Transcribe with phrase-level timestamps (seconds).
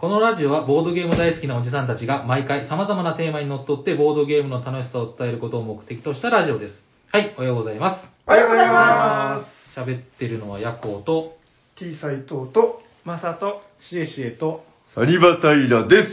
[0.00, 6.74] このラジオはボードゲーム大好きなおじさんたちが毎回様々なテーマにのっとってボードゲームの楽しさを伝えることを目的としたラジオです。
[7.10, 8.06] はい、おはようございます。
[8.24, 11.36] おはようございま喋ってるのはヤコウと、
[11.80, 14.64] T 斎藤と、マサと、シエシエと、
[14.94, 16.10] サニバタイラです。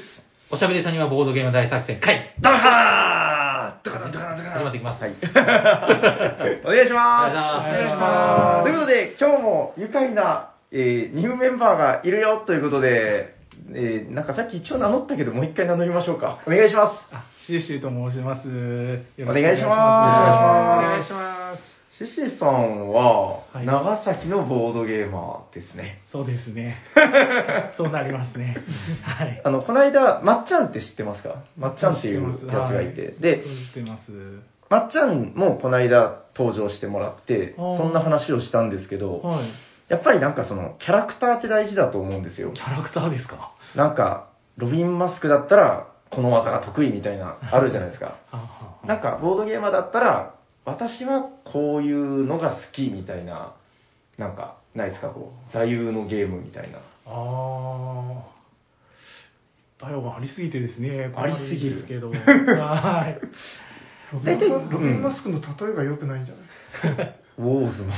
[0.49, 5.03] おしゃべりさんにはボードゲーム大作戦会ダハードカダンドカダンドカダン始まっていきます。
[5.03, 5.13] はい。
[6.65, 7.69] お願いします。
[7.69, 13.35] お願いしますということで、今日も愉快な、えー、ニューメンバーがいるよということで、
[13.73, 16.41] えー、なんかさっき一応名乗ったけど、もう一回名乗りましょうか。
[16.47, 17.15] お願いします。
[17.15, 18.47] あ、シエシエと申します。
[18.47, 21.75] よお願いしますお願いします。
[21.97, 26.01] シシさんは、はい長崎のボードゲーマーですね。
[26.11, 26.75] そうですね。
[27.77, 28.57] そうなりますね。
[29.01, 29.41] はい。
[29.45, 31.43] あの、この間、まっちゃんって知ってますか？
[31.57, 32.41] まっちゃんっていうやつ
[32.73, 33.11] がいて。
[33.17, 34.11] で、知ってます。
[34.69, 39.45] まっちゃんもこの間登場してもらって、そんな話をしたんですけど、はい。
[39.87, 42.61] やっぱりなんかその、キャラクターって大事だと思うんですよキ。
[42.61, 43.51] ャラクターですか？
[43.75, 48.15] なんか、ロビン・マスクだったら、この技が得意みたいな、 あるじゃないですか。
[48.85, 50.33] なんか、ボードゲーマーだったら、
[50.65, 53.53] 私はこういうのが好きみたいな、
[54.17, 56.79] なんか、ないですか、こう、座右のゲームみたいな。
[57.05, 58.19] あー。
[59.77, 61.11] 対応がありすぎてですね。
[61.15, 62.09] ありすぎですけど。
[62.15, 62.15] は
[63.09, 63.19] い。
[64.13, 66.35] ロビ大体ンマロビンマスクの例えが良くないんじゃ
[66.95, 67.87] ない、ウォーズの。
[67.87, 67.91] い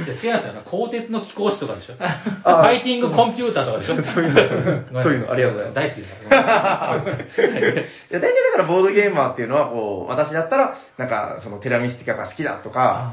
[0.00, 0.62] や違うんですよね。
[0.66, 1.94] 鋼鉄の貴公子とかでしょ。
[1.94, 3.96] フあァイティングコンピューターとかでしょ。
[4.02, 4.32] そういう
[4.92, 5.74] の、そういうの、ありがとうございます。
[5.74, 6.10] 大好きです。
[6.10, 13.12] いや、大体だからボードゲーマーっていうのは、こう、私だったら、なんか、そのテラミスティカが好きだとか、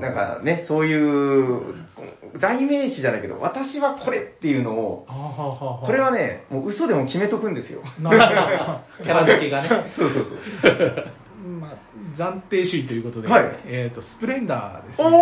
[0.00, 1.74] なんかね、そういう、
[2.40, 5.06] 代名詞じゃないけど、私はこれっていうのを、
[5.84, 7.82] これはね、もう嘘でも決めとくんですよ。
[7.98, 9.68] キャラ付けがね。
[9.96, 10.26] そうそう
[10.62, 11.04] そう。
[12.18, 15.04] まあ、暫定首位ということで、はいえっ、と、スプレンダーですね。
[15.04, 15.16] おー関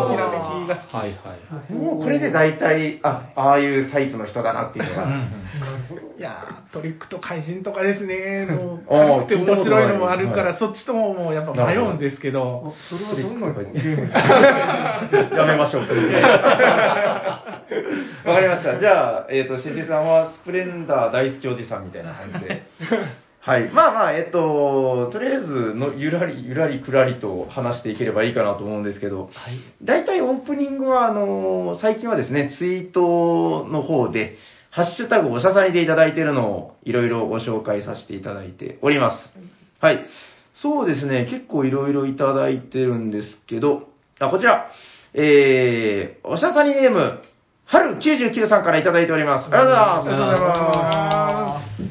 [0.00, 0.94] のきらめきが好き。
[0.94, 1.36] はいは
[1.70, 1.72] い。
[1.72, 5.06] もうこれで大体、あ、ああいうタイプの人だなっていうのが。
[6.16, 14.18] いやートリックと怪人とかですね、もう、軽くて面白いのもあるから、そっちとももうやっぱ迷うんですけど、あそれはどんなゲームですか
[15.36, 15.82] やめましょう。
[15.82, 15.88] わ
[18.34, 18.78] かりました。
[18.78, 22.62] じゃあ、えっ、と、ししさんはスプレンダー大好きおじさんみたいな感じで。
[23.44, 23.68] はい。
[23.68, 29.30] まあまあ、えっ、と、とりあえずの、ゆらり、ゆらりくらりと話していければいいかなと思うんですけど、はい。
[29.82, 34.36] 大体オープニングは、あの最近はですね、ツイートの方で、
[34.70, 39.38] ハッシュタグおしゃさりでいただいているのをいろいろご紹介させていただいております。
[39.78, 40.06] はい。
[40.54, 43.90] そうですね、結構いろいろいただいてるんですけど、
[44.20, 44.70] あ、こちら、
[45.12, 47.20] えー、おしゃさりネーム、
[47.66, 49.46] 春99さんからいただいております。
[49.46, 50.08] ありがとうございます。
[50.08, 51.23] ありがとうございます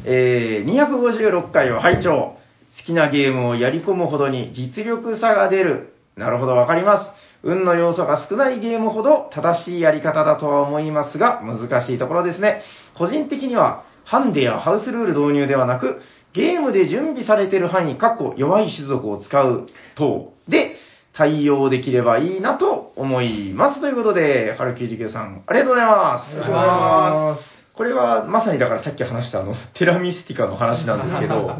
[0.05, 2.37] えー、256回を拝聴。
[2.77, 5.93] 好きなゲームをやり込むほどに実力差が出る。
[6.17, 7.23] なるほど、わかります。
[7.43, 12.61] 運の要素が少ないゲームほど正しいやり方だとは思いますが、難しいところですね。
[12.97, 16.01] 個人的には、ハンデやハウスルール導入ではなく、
[16.33, 20.75] ゲームで準備されている範囲、かっこ弱い種族を使う等で
[21.13, 23.81] 対応できればいいなと思います。
[23.81, 26.31] ということで、春99さん、ありがとうございます。
[26.31, 31.57] ありがとうございますこれはまさにだからさっき話したあの、 テラミスティカの話なんですけど、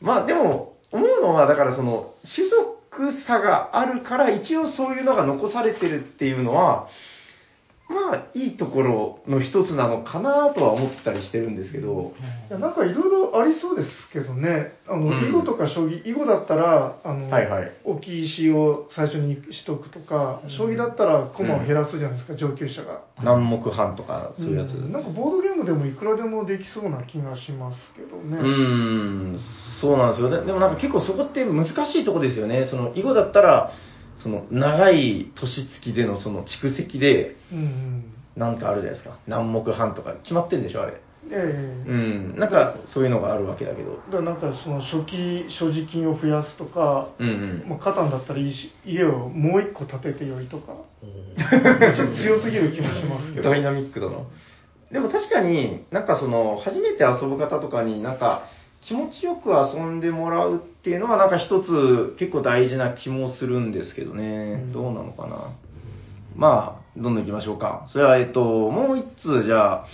[0.00, 6.88] まあでも、思うのは、だからその、種族差があるから、一応そういうのが残されてるっていうのは、
[7.92, 12.12] まあ、いいところの一つなのかなとは思ったりしてるんですけど、
[12.50, 23.02] いやなんかいろいろありそうですけどね、あの、うん囲碁とか将棋、囲碁だったら、あの、はいはい大きい石を最初にしとくとか、将棋だったら駒を減らすじゃないですか、上級者が。
[23.18, 24.72] 南北藩とか、そういうやつ。
[24.72, 28.38] んなんかボードゲームでもいくらでもできそうな気がしますけどね。
[28.38, 28.46] うー
[29.36, 29.40] ん、
[29.80, 30.30] そうなんですよ。
[30.30, 31.70] ででもなんか結構そこって難し
[32.00, 32.66] いとこですよね。
[32.70, 33.72] その、囲碁だったら、
[34.22, 38.04] その、長い年月でのその蓄積で、うんうん。
[38.36, 39.18] なんかあるじゃないですか。
[39.26, 40.14] 南北藩とか。
[40.22, 41.00] 決まってんでしょ、あれ。
[41.30, 42.38] ええうん。
[42.38, 43.96] なんか、そういうのがあるわけだけど。
[43.96, 47.32] だからなんかその初期所持金を増やすとか、うんう
[47.66, 47.68] ん。
[47.68, 53.50] まあ、カタンだったらいいし家をもう一個建ててよいとか、ちょっと強すぎる気もしますけど。
[53.50, 54.16] ダイナミックだな。
[54.90, 58.44] でも確かに、なんかその、初めて遊ぶ方とかになんか、
[58.86, 64.62] 気持ちよく遊んでもらうっていうのはなんか一つ結構大事な気もするんですけどね。
[64.64, 65.56] うんどうなのかな。
[66.34, 67.86] まあ、どんどん行きましょうか。
[67.92, 69.86] それは、えっと、もう一通じゃあ、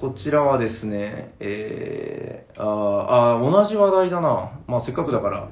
[0.00, 4.60] こちらはですね、えー、あーあー、同じ話題だな。
[4.66, 5.48] まあせっかくだから。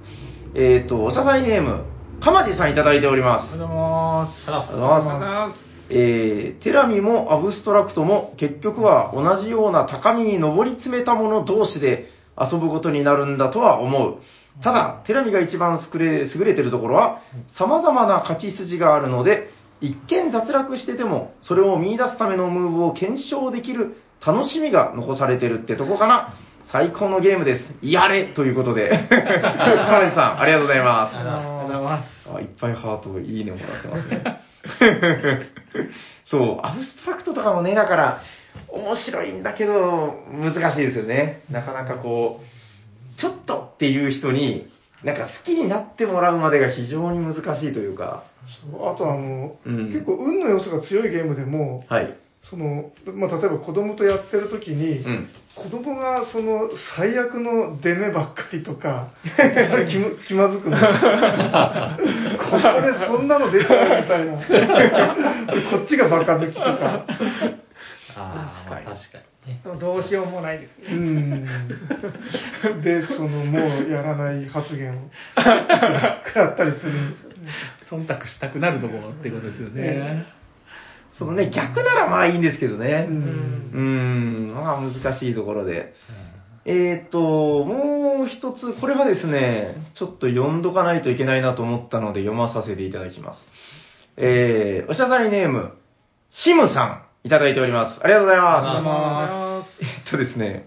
[0.54, 1.84] えっ、と、おしゃさりネーム、
[2.20, 3.52] かまじさんいただいております。
[3.52, 4.50] ありがとうございます。
[4.50, 12.06] ありがとうございますえーテラミもアブストラクトも結局は同じような高みに上り詰めたもの同士で
[12.38, 14.18] 遊ぶことになるんだとは思う。
[14.62, 17.20] ただ、テラミが一番優れ優れてるところは、
[17.58, 19.50] 様々な勝ち筋があるので、
[19.80, 26.34] 一見脱落してても、それを見出すためのムーブを検証できる楽しみが残されてるってとこかな。
[26.72, 27.64] 最高のゲームです。
[27.82, 28.90] やれということで。
[29.08, 31.16] カナデさん、ありがとうございます。
[31.16, 32.30] ありがとうございます。
[32.36, 34.22] あ、いっぱいハート、いいねもらってますね。
[36.26, 38.20] そう、アブストラクトとかもね、だから、
[38.72, 41.42] 面白いんだけど、難しいですよね。
[41.50, 44.68] なかなかこう、ちょっとっていう人に、
[45.04, 48.24] なんか好きになってもらうまでが非常に難しいというか、
[48.70, 52.16] そうあとあの、うん結構運の要素が強いゲームでも、はい。
[52.48, 55.28] その、まあ、例えば子供とやってる時に、うん。
[55.54, 59.42] 子供がその最悪の出目ばっかりとか、そ
[59.76, 62.38] れ気む気まずくなる。
[62.38, 64.34] ここでそんなの出ちゃうみたいな。
[65.70, 67.06] こっちがバカ好きとか。
[68.20, 69.80] ああ、まあ確かにね。
[69.80, 71.00] どうしようもないですうね。
[71.00, 72.82] ん。
[72.82, 77.36] で、そのもうやらない発言を食らったりするんですよね。
[77.90, 80.26] 忖度したくなるところってことですよね。
[81.14, 83.06] そのね、逆ならまあいいんですけどね。
[83.08, 85.94] ううんん、まあ難しいところで。
[86.66, 93.40] えーっと、もう一つ、これはですね、ちょっと読んどかないといけないなと思ったので読まさせていただきます。
[94.18, 95.72] えー、おしゃさりネーム、
[96.30, 98.00] シムさん、いただいております。
[98.02, 99.60] ありがとうございありがとうございま。
[99.60, 100.66] ますえっとですね、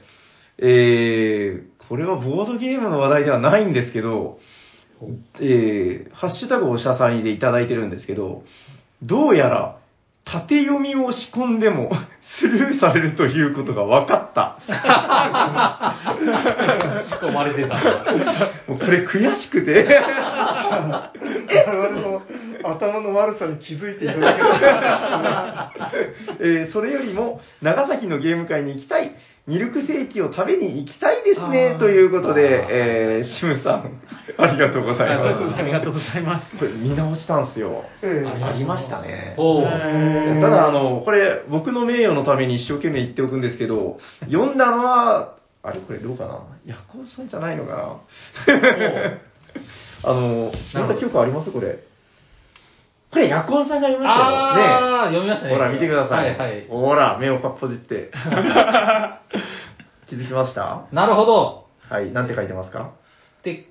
[0.60, 4.40] えー、これはボードゲームの話題ではないんですけど、
[5.40, 8.44] えー、ハッシュタグおしゃさりでいただいてるんですけど、
[9.02, 9.80] どうやら、
[10.26, 11.92] 縦読みを仕込んでも
[12.40, 14.58] スルーされるということが分かった。
[17.04, 18.06] 仕込まれてたんだ。
[18.68, 19.86] もうこれ悔しくて。
[21.56, 22.22] 我々の
[22.64, 25.74] 頭の悪さに気づいていただけた
[26.40, 29.12] えーそれよりも、長崎のゲーム会に行きたい、
[29.46, 34.02] ミルクセーキを食べに行きたいですね、ということで、えー、シムさん、
[34.38, 35.58] ありがとうございありがとうございま。
[35.58, 36.58] ありがとうございます。
[36.58, 37.84] これ見直したんですよ。
[38.02, 39.36] ええありましたね。
[40.42, 46.39] ただ、あの、これ、僕の名誉のために一生懸命言っておくんですけど、読んだのは、あれこれどうかな？
[46.65, 48.00] ヤコウさんじゃないのかな？
[50.10, 51.51] あの、また記憶あります？
[51.51, 51.80] これ。
[53.12, 54.31] これ、ヤコウさんが読みましたよ。
[54.57, 55.54] ねああ、読みましたね。
[55.54, 56.36] ほら、見てください。
[56.38, 56.68] はいはい。
[56.68, 58.12] ほら、目をかっぽじって。
[60.10, 60.86] 気づきました？
[60.92, 61.68] なるほど。
[61.89, 62.92] はい、なんて書いてますか？
[63.42, 63.65] ステッ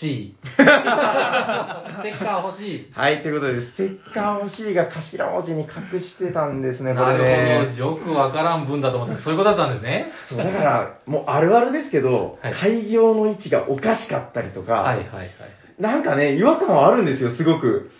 [0.00, 0.36] しい。
[0.42, 2.92] ステッカー欲しい。
[2.92, 7.76] はい、ということで、ステッカー欲しいが頭文字に隠してたんですね、こなれね。
[7.76, 7.98] るほど。
[7.98, 10.06] よくわからん文だと思ったそういうことだったんですね。
[10.28, 15.30] そうだから、もうあるあるですけど、はい開業の位置がおかしかったりとか、はいはいはい。
[15.78, 17.90] なんかね、違和感はあるんですよ、すごく。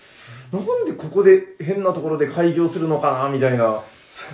[0.53, 3.83] なんでここで変なところで開業するのかな、みたいな。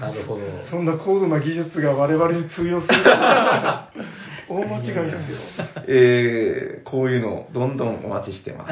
[0.01, 0.43] なるほど。
[0.71, 2.95] そんな高度な技術が我々に通用する。
[4.51, 5.39] 大間違いですよ。
[5.87, 8.71] えー、こういうの、どんどんお待ちしてます。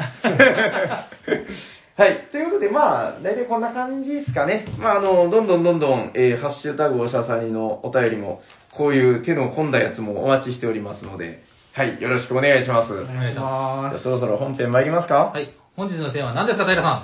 [1.99, 2.27] はい。
[2.31, 4.65] ということで、まあ、大体こんな感じですかね。
[4.77, 8.41] まあ、あの、どんどんどんどん、えー、ハッシュタグおしゃさんにのお便りも、
[8.77, 11.43] こういう手の込んだやつもお待ちしておりますので、
[11.73, 12.01] はい。
[12.01, 12.93] よろしくお願いします。
[12.93, 15.31] お願いしじゃまあそろそろ本編参りますか？
[15.33, 15.37] す。
[15.37, 15.53] はい。
[15.75, 17.03] 本日のテーマは何ですか、平さ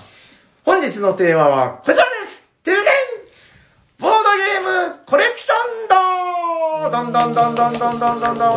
[0.63, 2.14] 本日のテーマはこちらです
[7.15, 8.47] どんどんどんどんどんどんどん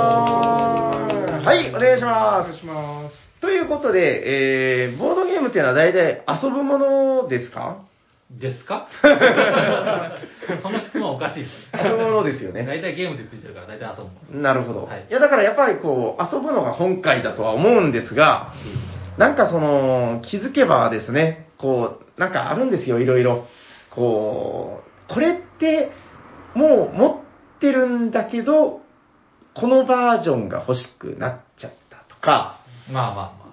[1.44, 2.48] はい、お願いします。
[2.48, 3.14] お願いします。
[3.40, 7.84] ということで、えー、ボードゲームっていうのは大体遊ぶものですか？
[8.32, 8.88] ですか？
[10.60, 11.52] その質問はおかしいです。
[11.84, 12.66] 遊ぶものですよね。
[12.66, 14.40] 大体ゲームでついてるから大体遊ぶもの。
[14.42, 14.86] なるほど。
[14.86, 18.54] はい、いや、だからやっぱりこう、遊ぶのが本会だとは思うんですが、
[19.18, 23.46] なんかその、気づけばですね、こう、なんかあるんですよ、いろいろ。
[23.90, 25.92] こう、これって、
[26.54, 27.27] もう持っ
[27.58, 28.80] てるんだけど、
[29.54, 32.60] このバージョンが欲しくなっちゃったとか、
[32.90, 33.48] まあまあま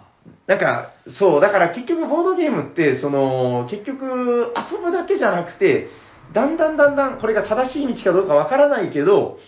[0.47, 5.87] なんか、そう、だから結局ボードゲームって、その、結局遊ぶだけじゃなくて、
[6.33, 9.39] だんだんだんだんこれが正しい道かどうかわからないけど、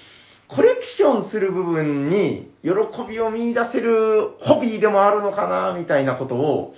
[0.47, 2.71] コレクションする部分に喜
[3.07, 6.73] びを見出せるホビーでもあるのかな、みたいなことを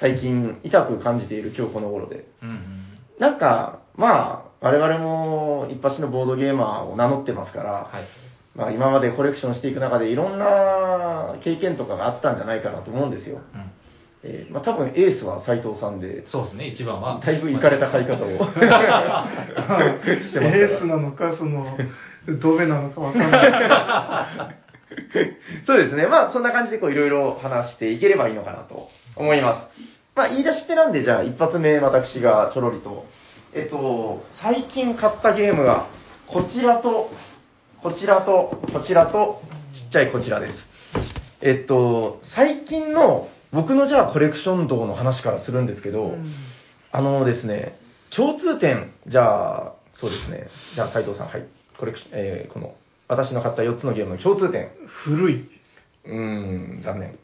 [0.00, 2.26] 最近痛く感じている今日この頃で。
[2.42, 2.46] あ。
[2.46, 2.82] うんうん。
[3.18, 8.04] なんか、まあ、我々も一発のボードゲーマーを名乗ってますから、はい。
[8.54, 13.40] まあ今までコレクションしていく中でいろんな経験とかがあったんじゃないかなと思うんですよ。
[13.54, 13.70] うん。
[14.24, 17.20] えーまあ、多分エースは斉藤さんで、そうですね、一番は。
[17.24, 19.26] だいぶ行かれた買い方を してま
[20.32, 20.38] す。
[20.38, 21.76] エースなのか、その、
[22.40, 24.62] ドベなのかわかんない。
[25.66, 26.06] そうですね。
[26.06, 29.82] まあ、そんな感じでこういろいろ話していければいいのかなと思います。
[30.14, 33.06] まあ、言い出しっぺなんで、じゃあ一発目私がちょろりと。
[33.54, 35.88] えっと、最近買ったゲームが、
[36.26, 37.10] こちらと、
[37.82, 39.42] こちらと、こちらと、
[39.74, 40.54] ちっちゃいこちらです。
[41.42, 46.34] えっと、最近の僕のじゃあコレクション道の話からするんですけど、うん
[46.94, 47.78] あのですね、
[48.14, 51.46] 共通点、じゃあ、そうですね、じゃあ斉藤さん、はい、
[51.78, 52.74] コレクション、えーこの、
[53.08, 54.68] 私の買った4つのゲームの共通点。
[55.04, 55.34] 古い。
[55.36, 55.48] い
[56.04, 57.18] うーん、残念。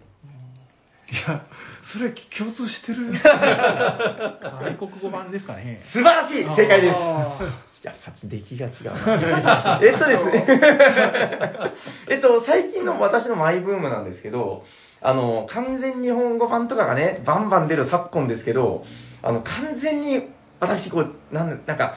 [1.26, 1.44] や、
[1.92, 3.12] それ共通してる。
[3.12, 5.80] 外国語版ですかね。
[5.92, 7.38] 素晴らしい正解ですあ
[7.78, 9.80] いや、さっき出来が違うな。
[9.82, 10.46] えっとですね。
[12.10, 14.64] えっと、最近の私のマイブームなんですけど、
[15.00, 18.84] あの、完全日本語版とかがね、バンバン出る昨今ですけど、
[19.22, 20.28] あの、完全に、
[20.60, 21.94] 私、こう、なんなんか、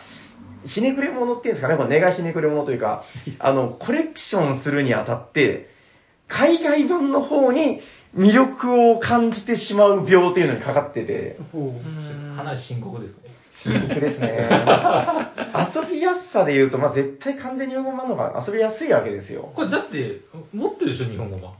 [0.66, 3.04] ひねくれ者っていうんですかね、これ根がひねくれ者というか、
[3.40, 5.70] あの、コレクションするにあたって、
[6.32, 7.82] 海外版の方に
[8.16, 11.38] 魅力を感じてしまう病っていうのにかかってて、
[12.36, 13.22] かなり深刻ですね。
[13.64, 14.50] 深刻ですね。
[15.76, 19.52] 遊びやすさで言うと、まあ、絶対完全に日本語版の方が遊びやすいわけですよ。
[19.56, 20.22] これだって、
[20.54, 21.52] 持ってるでしょ、日本語版。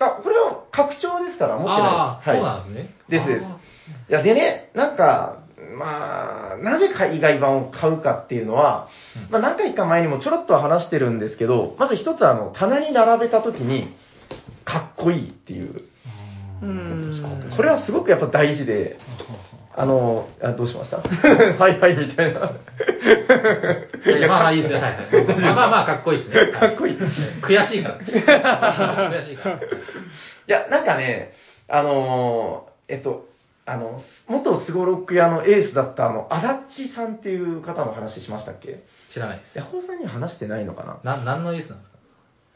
[0.00, 2.36] あ、これは拡張ですから、持ってないです。
[2.36, 2.60] そうはい。
[2.60, 2.94] なんですね。
[3.08, 3.58] ですですあ
[4.10, 5.37] いや、でね、なんか、
[5.78, 8.88] まあ、なぜ海外版を買うかっていうのは、
[9.26, 13.94] うんまあ、何回か前にもちょろっとは話してるんですけど、まず一つあの、棚に並べた時に、
[14.64, 15.82] かっこいいっていう。
[16.60, 18.98] うんこれはすごくやっぱ大事で、
[19.76, 20.98] あの、あどうしました？
[21.06, 22.50] はいはいみたいな。
[24.04, 24.80] ーいやまあまあいいですよ。
[24.80, 25.24] はいはい。
[25.40, 26.52] まあまあまあ、かっこいいですね。
[26.52, 26.98] かっこいい。
[27.42, 27.98] 悔しいから。
[29.10, 29.56] 悔しいから。
[29.56, 29.58] い
[30.48, 31.32] や、なんかね、
[31.68, 33.27] あのーえっと、
[33.70, 38.84] あの、元スゴロク屋のエースだったあの、足立さんっていう方の話しましたっけ？
[39.12, 39.58] 知らないです。
[39.58, 41.16] ヤホーさんには話してないのかな？
[41.18, 41.98] な、何のエースなんですか？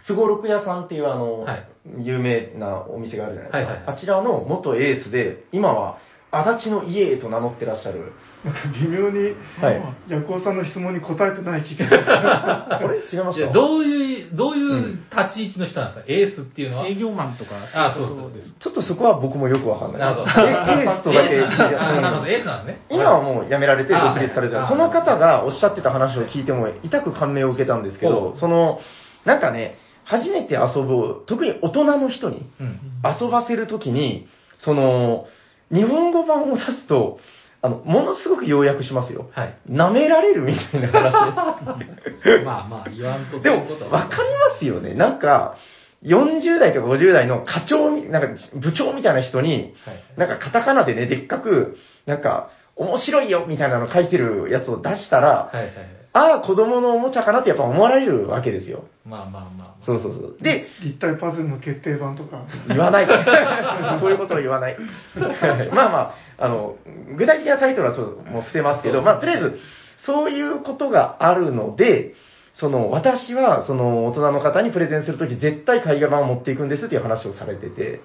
[0.00, 1.66] スゴロク屋さんっていうあの、はい。
[1.99, 3.59] 有名なお店があるじゃないですか。
[3.59, 3.97] はいはいはい。
[3.97, 5.99] あちらの元エースで、今は
[6.34, 8.12] 足立の家へと名乗ってらっしゃる。
[8.42, 11.86] なんか微妙に、はいヤコウさんの質問に答えてない気が。
[12.74, 12.98] あれ？
[13.00, 16.86] 違いましたどういう、どういう立ち位置の人なんですか、エースっていうのは？
[16.86, 18.48] 営業マンとか、あそうそうそうです。
[18.58, 20.46] ちょっとそこは僕もよくわかんないなるほど。
[20.46, 20.50] え
[20.84, 22.86] エースとだけ聞いてエースなんあなるほど、うんエースなんですね。
[22.90, 28.80] 今はもう辞められて独立されてその方がおっしゃってた話を聞いても痛く感銘を受けたんですけほど、うその、
[29.26, 32.80] なんかね、初めて遊ぶ、特に大人の人にうん。
[33.04, 34.26] 遊ばせるときに、
[34.58, 35.26] その、
[35.72, 37.18] 日本語版を出すと、
[37.62, 39.30] あの、ものすごく要約しますよ。
[39.32, 39.56] はい。
[39.68, 41.12] 舐められるみたいな話。
[42.44, 44.94] まあまあ、言わんとでも、わかりますよね。
[44.94, 45.56] なんか、
[46.04, 50.02] 40代とか50代の課長み、なんか部長みたいな人に、はい。
[50.16, 51.76] なんかカタカナでね、でっかく、
[52.06, 56.01] なんか、面白いよみたいなの書いてるやつを出したら、はいはいはい。
[56.14, 58.85] ああ、子供のおもちゃかなってやっぱ思われるわけですよ。
[59.04, 59.85] まあまあまあ。
[59.85, 60.37] そうそうそう。
[60.40, 62.45] で、立体パズルの決定版とか。
[62.69, 63.07] 言わない。
[63.99, 64.76] そういうことを言わない。
[65.73, 65.99] まあま
[66.38, 66.76] あ、あの、
[67.16, 69.59] 具体的なタイトルはちょっともう伏せますけど、まあとりあえず、
[70.04, 72.14] そういうことがあるので、
[72.54, 78.00] その、私は、その、大人の方にプレゼンするとき、絶対海外版を持っていくんですっていう話をされてて、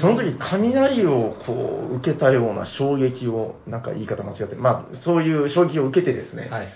[0.00, 6.42] その時、雷をこう、受けたような衝撃を、なんか言い方間違ってる、まあ、そういう衝撃を受けてですね。
[6.42, 6.68] はいはい。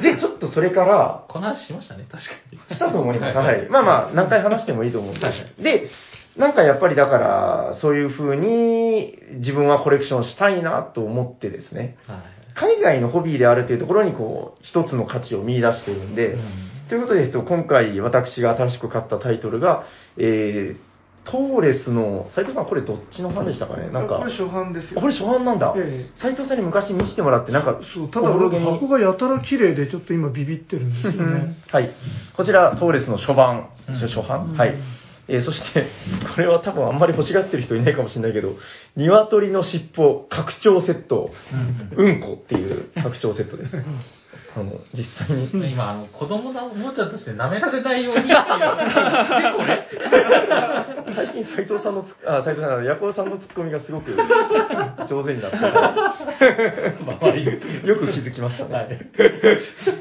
[0.00, 2.76] で、ちょっとそれから、この話しましたね、確かに。
[2.76, 3.36] したと思います。
[3.36, 3.68] はい。
[3.68, 5.20] まあまあ、何回話してもいいと思うんで
[5.56, 5.62] す。
[5.62, 5.88] で、
[6.36, 12.40] なんかやっぱりだから、そういう風に自分はコレクションしたいなと思ってですね、はい。
[12.54, 16.36] 海外のホビーであるというところにこう、一つの価値を見出してるんで、
[16.88, 19.84] ということですと、今回私が新しく買ったタイトルが、
[20.16, 20.89] えー、
[21.24, 23.88] トーレスの、斉藤さんこれどっちの版でしたかね？
[23.90, 24.98] なんか、これ初版ですよ。
[24.98, 25.74] あこれ初版なんだ。
[25.76, 31.56] ええ斉藤さんに昔見せてもらって、なんか、そう、ただおぼろげに箱がやたら綺麗でちょっと今ビビってるんですよね。
[31.70, 31.90] はい。
[32.36, 34.74] こちら、トーレスの初版、うん初初版、はい。
[35.28, 35.86] えーそして、
[36.34, 38.56] これは多分あんまり欲しがってる人いないかもしれないけど、
[38.96, 41.30] 鶏の尻尾拡張セット、
[41.96, 43.76] うんこっていう拡張セットです。
[44.56, 45.48] あの、実際に。
[45.72, 48.36] 今、あの、子供のおもちゃとして舐められないようにっていう。
[49.66, 49.86] れ？
[51.14, 54.10] 最近斉藤さんのつ、あ、斉藤さん、ヤコウさんのツッコミがすごく
[55.08, 55.56] 上手になって
[57.86, 58.74] よく気づきましたね。
[58.74, 58.88] はい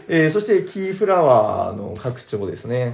[0.08, 2.94] えーそして、キーフラワーの拡張ですね。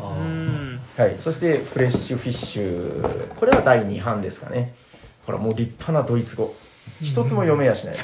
[0.97, 1.17] はい。
[1.23, 3.35] そして、フレッシュフィッシュ。
[3.35, 4.73] これは第2版ですかね。
[5.25, 6.53] ほら、もう立派なドイツ語。
[7.01, 7.95] 一つも読めやしない。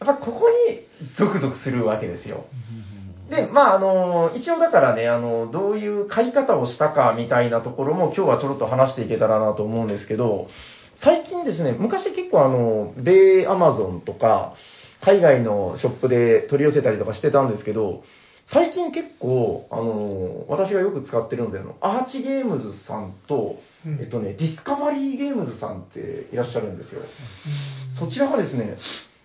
[0.00, 0.80] やっぱここに
[1.18, 2.46] ゾクゾクするわけですよ。
[3.30, 10.46] で、まあ、あの、一応だからね、あの、どういう買い方をしたかみたいなところも今日はちょろっと話していけたらなと思うんですけど、
[10.96, 14.54] 最近ですね、昔結構あの、米アマゾンとか、
[15.00, 18.02] 海外のショップで取り寄せたりとかしてたんですけど、
[18.50, 27.02] 最近結構、あの、私がよく使ってるので、あの、アーチゲームズさんと、うんえっとね、ディスカバリーゲームズさんっていらっしゃるんですよ。
[28.00, 28.78] そちらがですね、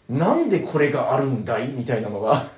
[0.09, 1.71] なんでこれがあるんだい？
[1.71, 2.51] みたいなのが、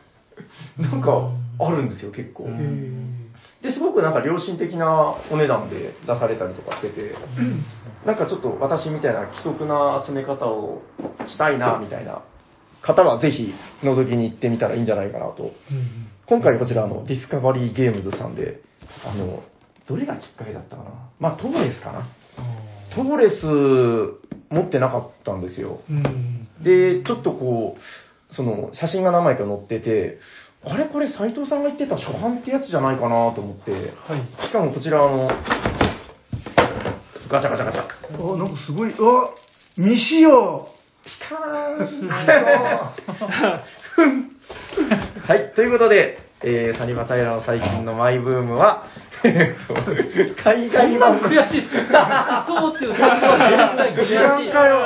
[0.78, 2.46] なんかあるんですよ、結構。
[2.48, 3.16] えー
[3.62, 7.16] で、すごくなんか良心的なお値段で出されたりとかしてて、
[8.06, 10.84] なんかちょっと私みたいな既得な集め方を
[11.28, 12.22] したいな、みたいな
[12.84, 15.52] 方はぜひ覗きに行ってみたらいいんじゃないかなと。
[16.28, 18.62] 今回こちらあのディスカバリーゲームズさんで、
[19.04, 19.42] あの、
[19.88, 20.92] どれがきっかけだったかな？
[21.20, 22.08] まあトーレスかな
[22.96, 23.46] トーレス
[24.52, 25.80] 持ってなかったんですよ。
[25.90, 26.35] うん。
[26.62, 27.82] で、ちょっとこう、
[28.34, 30.20] その、写真が何枚か載ってて、
[30.64, 30.86] あれ？
[30.86, 33.82] これ斎藤さんが言ってた初版ってやつじゃないかなと思って、はい。
[34.48, 35.30] しかもこちらあの、
[37.30, 37.84] ガチャガチャガチャ。
[37.84, 37.86] あ、
[38.38, 38.96] なんかすごい、あ、
[39.76, 40.68] 未使用
[41.06, 41.78] きたー
[45.28, 48.88] はい、ということで、えー、サニバタイラの最近のマイブームは、
[49.24, 51.70] 海そんな外版の悔しいっす。
[52.48, 54.52] そうっていう感じは絶対知らん悔しい。
[54.52, 54.80] かよ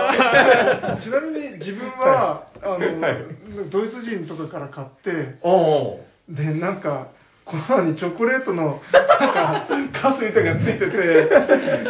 [1.01, 3.17] ちなみに自分は、あの、はい
[3.71, 5.37] ドイツ人とかから買って、
[6.29, 7.07] で、なんか、
[7.45, 9.01] この中にチョコレートの、な
[9.87, 11.27] んか、カスみたいなのがついてて、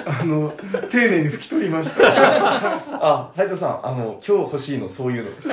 [0.05, 0.53] あの、
[0.89, 2.01] 丁寧に拭き取りました。
[3.05, 5.31] あ、斉藤さん、あの、今日欲しいのそういうの。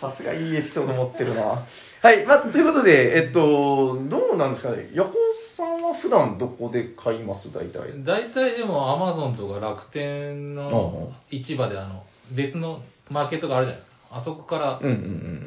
[0.00, 1.62] さすがいいエピソード持ってるな。
[2.02, 5.14] はい、まあ、ということで、えっと、どうなんですかね、ヤコウ
[5.56, 7.46] さんは普段どこで買います？
[7.52, 8.04] 大体。
[8.04, 12.02] 大体でもアマゾンとか楽天の市場であの
[12.36, 14.18] 別のマーケットがあるじゃないですか。
[14.18, 14.96] あそこから、うんうんう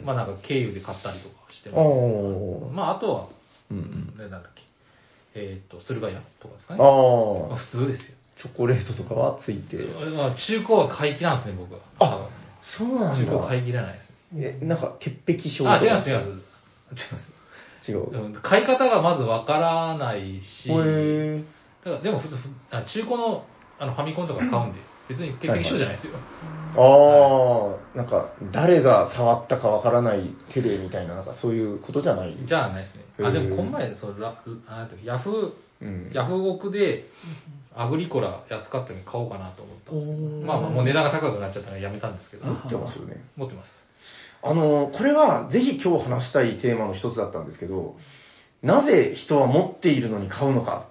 [0.01, 0.03] ん。
[0.05, 2.73] まあなんか経由で買ったりとかしてます。
[2.73, 3.27] まああとは、
[3.69, 4.17] うんうん。
[4.17, 4.61] ね、なんだっけ、
[5.33, 6.83] えーっと、駿河屋とかですかあね。
[6.83, 8.15] まああ、普通ですよ。
[8.41, 9.75] チョコレートとかはついて。
[9.75, 11.81] あれは中古は買い切らんですね、僕は。
[11.99, 12.29] あ
[12.79, 13.49] そうなん中古はだ。
[13.49, 14.05] 買い切らないです。
[14.37, 16.29] え、なんか、潔癖症あ、違います、違違います。
[16.29, 16.44] 違います。
[17.87, 18.09] 違う。
[18.11, 21.43] うん買い方がまずわからないし、へー
[21.83, 23.45] だからでも普通、ふあ中古の
[23.79, 26.13] あのファミコンとか買うんで、別に潔癖症じゃないですよ。
[26.77, 32.35] ああ、なんか、誰が触ったかわからないテレみたいな、なんかそういうことじゃない？
[32.47, 33.03] じゃあないですね。
[33.23, 36.11] あ、でもこの前、そのラあヤフー、うん。
[36.13, 37.09] ヤフオクで、
[37.75, 43.23] アグリコラ安かったのに買おうかなと思ったんですけど、おーまあまあもう値段が高くなっちゃったからやめたんですけど、持ってますよね。
[43.35, 43.84] 持ってます。
[44.47, 47.95] あの、これはぜひ今日話したいテーマの一つだったんですけど、
[48.61, 50.85] なぜ人は持っているのに買うのか。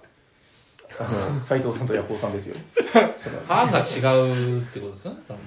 [0.99, 1.03] あ
[1.33, 2.55] の、斉藤さんとヤコウさんですよ。
[2.93, 4.15] そのファンが違
[4.57, 5.41] うってことですよね、多分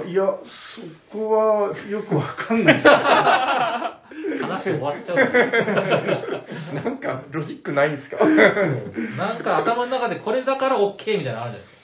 [0.00, 2.88] ああ、いや、そこはよくわかんないです。
[2.88, 6.82] 話終わっちゃうから。
[6.84, 8.24] なんか、ロジックないんですか？
[8.24, 11.76] なんか頭の中でこれだから OK みたいなのあるじゃないですか。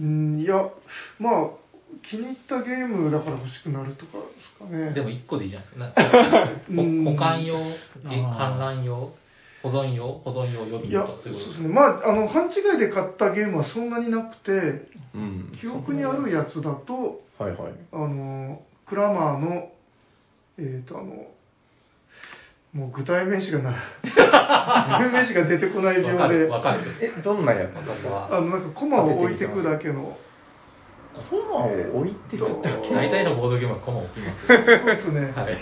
[0.00, 0.68] うん、いや、
[1.18, 1.50] まあ、
[2.02, 4.92] 気に入ったゲームだから欲しくなるとかですかね。
[4.94, 6.48] でも1個でいいじゃないですか。
[7.04, 7.56] 保管用、
[8.04, 9.12] 観覧用、
[9.62, 11.68] 保存用、保存用予備いや、とかそういうことですね。
[11.68, 15.52] まあ、あの、勘違いで買ったゲームはそんなになくて、うん。
[15.60, 17.72] 記憶にあるやつだと、はいはい。
[17.92, 19.70] あの、クラマーの、
[20.58, 21.26] えっ、と、あの、
[22.72, 26.80] もう具体名詞がな、 具体名詞が出てこない病で、わかる。
[27.00, 28.08] え、どんなやつです私か？
[28.10, 28.36] は。
[28.38, 30.16] あの、なんかコマを置いてくだけの、
[31.28, 34.46] コマを置いてくだけ大体のボードゲームはコマ置きます。
[34.46, 35.32] そうですね。
[35.36, 35.54] ははい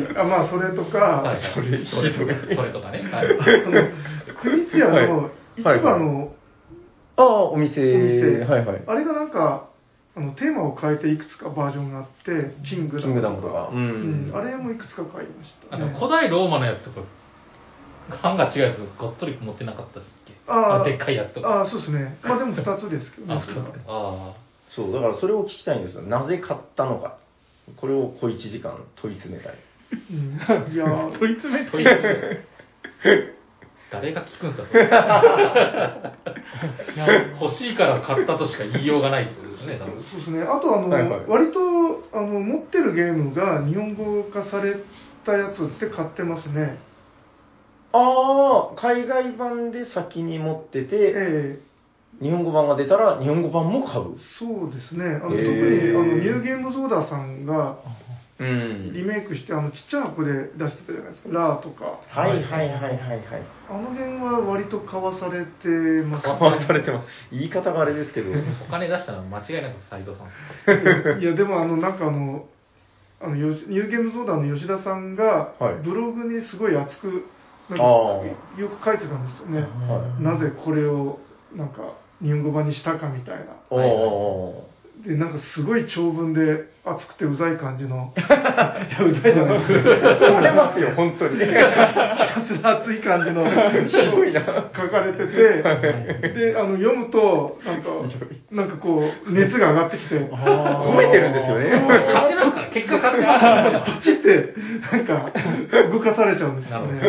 [0.00, 0.18] い。
[0.18, 1.40] あまあ、それとか、はい。
[1.54, 3.00] それ、それとか、それとかね。
[3.12, 3.26] はい。
[3.26, 3.30] あ
[3.70, 6.32] の、クリツヤの市場の
[7.16, 7.94] ああ、お店。
[7.94, 8.82] お店、はいはい。
[8.86, 9.68] あれがなんか、
[10.16, 13.68] あの、テーマを変えていくつかバージョンがあって、キングキングダムとか。
[13.72, 14.32] ううんん。
[14.34, 15.94] あれもいくつか買いました、あの、ね。
[15.98, 17.06] 古代ローマのやつとか、
[18.22, 20.34] 版が違うやつ、ごっつり持ってなかったっすっけ？
[20.46, 21.48] あーのでっかいやつとか。
[21.48, 22.18] ああ、そうですね。
[22.22, 23.34] まあでも2つですけどね。
[23.34, 23.78] あ、そうですか。
[23.88, 24.32] あ
[24.70, 26.02] そう、だからそれを聞きたいんですよ。
[26.02, 27.18] なぜ買ったのか。
[27.76, 29.54] これを小1時間問い詰めたい。
[30.10, 31.64] うんいやー、問い詰めあ。
[31.64, 32.46] てという
[33.90, 34.90] 誰が聞くんですか、それ。
[37.40, 40.02] 欲しいから買ったとしか言いようがないってことですよね、多分。
[40.10, 40.42] そうですね。
[40.42, 41.58] あと、あの、はいはい割と、
[42.12, 44.74] あの、持ってるゲームが日本語化され
[45.24, 46.78] たやつって買ってますね。
[47.92, 51.75] ああ、海外版で先に持ってて、ええ
[52.20, 54.16] 日本語版が出たら日本語版も買う。
[54.38, 55.04] そうですね。
[55.04, 57.78] あの、へ特ーに、あの、ニューゲームズオーダーさんが、
[58.38, 61.28] うんリメイクして、あの、ちっちゃい箱で出してたじゃないですか。
[61.32, 62.00] ラーとか。
[62.08, 63.22] はいはいはいはいはい。
[63.70, 65.68] あの辺は割と買わされて
[66.04, 67.06] ます、買わされてます。
[67.32, 68.30] 言い方があれですけど。
[68.30, 70.28] お金出したのは間違いなく斉藤さん
[70.84, 71.20] です。
[71.24, 72.44] いや、でもあの、なんかあの、
[73.22, 77.24] あの、ニューゲームズオーダーの吉田さんがはい、ブログにすごい熱く、
[77.70, 79.60] なんかあよく書いてたんですよね。
[79.88, 81.18] はいなぜこれを、
[81.54, 83.44] なんか、日本語版にしたかみたいな。
[85.04, 88.12] で、なんかすごい長文で熱くてうざい感じの。
[88.16, 89.74] いや、うざいじゃないで。
[89.74, 91.38] 折れますよ、本当に。
[91.38, 91.52] ひた
[92.46, 94.40] すら熱い感じのひどいな。
[94.74, 95.62] 書かれてて、
[96.32, 97.90] で、あの、読むと、なんか、
[98.50, 101.70] なんかこう、熱が上がってきて、褒めてるんですよね。
[101.70, 104.54] 買ってますから、結結果勝ってまパチって、
[104.92, 105.32] なんか、
[105.92, 107.00] 動かされちゃうんですなよね。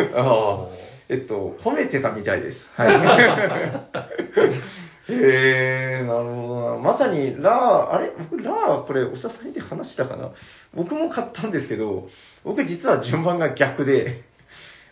[1.08, 2.58] えっと、褒めてたみたいです。
[2.76, 2.88] はい。
[5.10, 6.78] へえ、なるほどな。
[6.78, 8.12] まさに、ラー、あれ？
[8.30, 10.32] 僕、ラー、これ、おしゃさんで話したかな？
[10.74, 12.08] 僕も買ったんですけど、
[12.44, 14.22] 僕実は順番が逆で、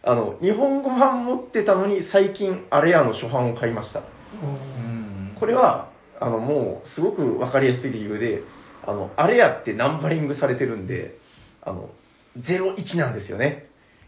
[0.03, 4.01] あの、日本語版持ってたのに、最近、アレアの初版を買いました。
[4.01, 4.03] う
[4.47, 5.37] ん。
[5.39, 8.43] これは、あの、もう、すごくわかりやすい理由で、
[8.87, 11.19] あの、アレアってナンバリングされてるんで、
[11.63, 11.91] あの、
[12.39, 13.67] 01なんですよね。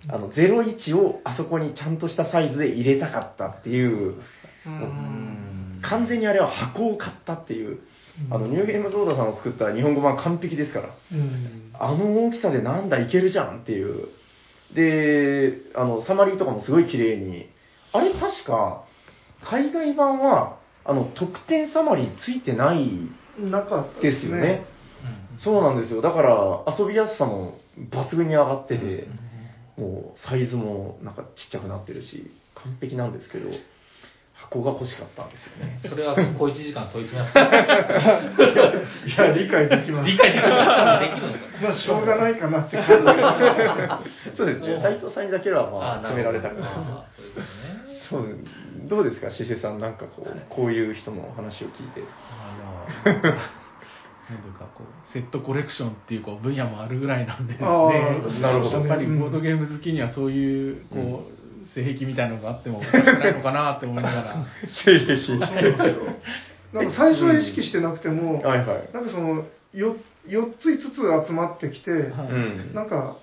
[0.09, 4.21] あの、01をあそこにちゃんとしたサイズで入れたかったっていう、
[5.83, 7.81] 完全にあれは箱を買ったっていう、
[8.31, 11.73] あの、ニューゲームゾーダさんを作った日本語版完璧ですから、うん。
[11.79, 14.09] あの大きさでなんだいけるじゃんっていう。
[14.75, 17.49] で、あの、サマリーとかもすごい綺麗に、
[17.93, 18.85] あれ確か、
[19.49, 22.91] 海外版は、あの、特典サマリーついてない
[23.39, 24.65] なかったですよね。
[25.39, 26.03] そうなんですよ。
[26.03, 27.61] だから、遊びやすさも
[27.91, 29.09] 抜群に上がってて、
[29.77, 33.49] もうサイズもなんかちっちゃくなってるし、完璧なんですけど、
[34.39, 35.81] 箱が欲しかったんですよね。
[35.85, 40.09] それは小1時間問い詰め合っていや、理解できます。
[40.09, 40.53] 理解できる
[41.01, 44.37] できるんですかまあ、しょうがないかなって感じです。
[44.37, 44.81] そうですね。
[44.81, 46.71] 斎藤さんにだけはまあ、な責められたくない。
[46.71, 47.49] そういうことね。
[48.09, 52.03] そう、どうですか、しせさん、なんかこう、こういう人の話を聞いて。
[52.31, 53.59] あの
[54.29, 57.69] なんていうかこうセットコレクションっていうこう分野もあるぐらいなんでですね
[58.41, 61.38] なるほどやっぱりボードゲーム好きにはそういうこう、
[61.75, 64.47] 性癖みたいのがあってもおかしくないのかなって思いながら
[66.73, 68.93] なんか最初は意識してなくても、はいはい。
[68.93, 72.35] なんかその、よ4つ5つ集まってきて、はいう
[72.71, 72.75] ん。
[72.75, 73.17] なんか、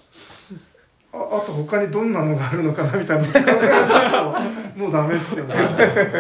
[1.16, 5.56] ああと他にどんなのがあるのかなみたいなのを考えると、もうダメですよね。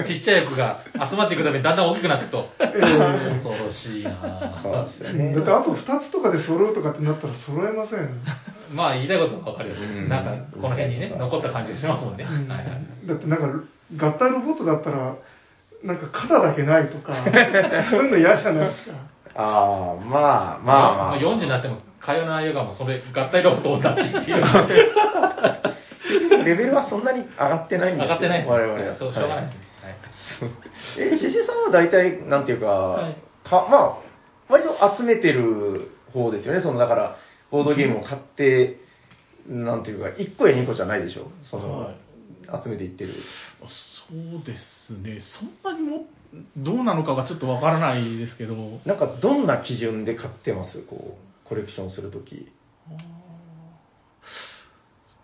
[0.08, 2.48] ちっちゃい役が集まっていくためにだんだん大きくなっていくと。
[2.60, 8.24] ええ恐ろしいなそうぁですよねだってあと2つとかで揃うとかってなったら揃えません。
[8.74, 10.08] まあ言いたいことはわかるようんね。
[10.08, 12.26] なんか、この辺にね、残った感じがしますもんね。
[13.06, 15.18] だってなんか、合体ロボットだったら、
[15.84, 17.26] なんか肩だけないとか、
[17.92, 18.96] そういうの嫌じゃないですか。
[19.36, 21.18] ああ、まあまあまあ。
[21.20, 24.44] 40になっても、会話の内容がもうそれ、合体ロボット同じっていう。
[26.46, 28.10] レベルはそんなに上がってないんですよ。
[28.10, 28.50] 上がってないです。
[28.52, 28.96] 我々は。
[28.96, 29.62] そう、しょうがないですね。
[30.39, 30.50] そう
[31.00, 33.98] え、ししさんは大体、なんていうか、はいかまあ、
[34.50, 36.62] 割と集めてる方ですよね。
[36.62, 37.18] その、だから、
[37.52, 38.80] ボードゲームを買って、
[39.48, 41.32] なんていうか、1個や2個じゃないでしょ。
[41.50, 41.96] その、はい
[42.63, 43.13] 集めていってる。
[44.08, 46.06] そうですねそんなにも
[46.58, 50.82] どうなのかがちょっとわからないですけどなんか、どんな基準で買ってます？
[50.84, 52.52] こう、コレクションするとき。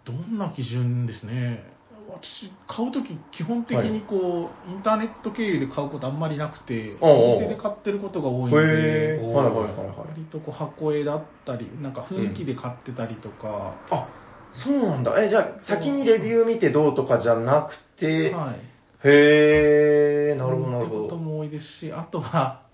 [0.06, 1.80] どんな基準ですね。
[2.08, 9.20] 私買う時基本的にこう、インターネット経由で買うことあんまりなくてお店で買ってることが多いんへで。
[9.22, 14.10] 割とこう箱絵だったりなんか雰囲気で買ってたりとか、あ、
[14.54, 15.24] そうなんだ。
[15.24, 18.72] え、じゃあ、先にレビュー見てどうとかじゃなくて、はい。
[19.04, 21.16] へー、なるほど、なるってことほど。
[21.18, 22.68] も多いですしあとは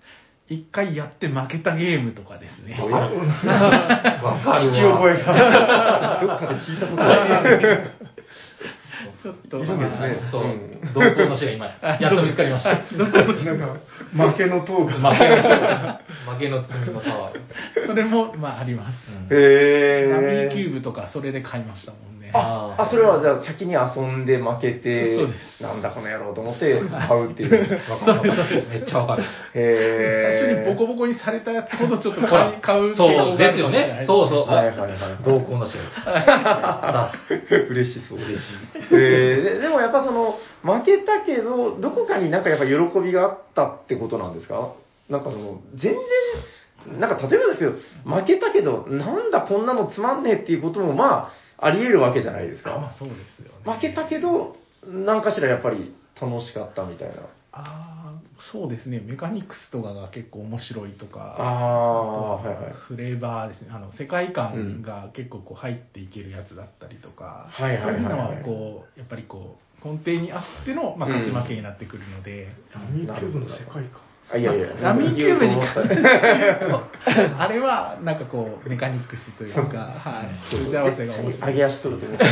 [0.48, 2.96] 一回やって負けたゲームとかですねおや？
[4.24, 6.20] わかる聞き覚えが。
[6.22, 8.08] どっかで聞いたことない。
[9.22, 10.80] ちょっといるんですねそううん。
[10.94, 11.66] 同行の死が今、
[12.00, 12.70] やっと見つかりました。
[12.96, 14.92] なんか、負けの塔が。
[15.12, 17.86] 負けの、負けの罪のタワー。
[17.86, 18.96] それもまああります、
[19.30, 20.48] へダミー。
[20.48, 27.50] ーキューブとかそれで買いましたもんねあ、あ、それはじゃあ先に遊んで負けて、そうですなんだこの野郎と思って買うっていう。
[28.70, 29.24] めっちゃわかる。
[29.54, 30.38] へー。
[30.46, 34.04] 最初にボコボコにされたやつほどちょっと買い買うそうですよね。
[34.06, 34.46] そうそう。
[34.46, 34.90] はいはいはい
[35.24, 35.74] 同行の死
[36.06, 37.12] が。
[37.70, 38.18] 嬉しそう。
[38.18, 38.36] 嬉しい。
[38.92, 44.70] えーで、でもやっぱその、負けたけど、どこかになんかやっぱ喜びがあったってことなんですか？
[45.08, 45.94] なんかその、全
[46.86, 47.72] 然、なんか例えばですけど、
[48.04, 52.76] 負けたけど、なんだこんなのつまんねえっていうこともまあ、あり得るわけじゃないですか。
[52.76, 57.14] あまあそうですよね負けたけど、なんかしらやっぱり楽しかったみたいな。
[57.52, 57.98] ああ
[58.52, 62.72] そうですねメカニクスとかが結構面白いとかああ、はいはい。
[62.86, 74.07] フレーバーですねあの世界観が結構こう入っていけるやつだったりとか、はいはいはいはいそういうのはこうやっぱりこう根底にあっての、まあ、勝ち負けになってくるので、ラミーキューブの世界観。
[74.30, 76.04] あ、いやいや、ラミーキューブに関して言う
[76.70, 76.84] と
[77.40, 80.68] あれはなんかこうメカニクスというか、はい、そうそう。
[80.68, 81.50] 打ち合わせが面白い。
[81.50, 82.26] 上げ足取ると思った。
[82.26, 82.30] あ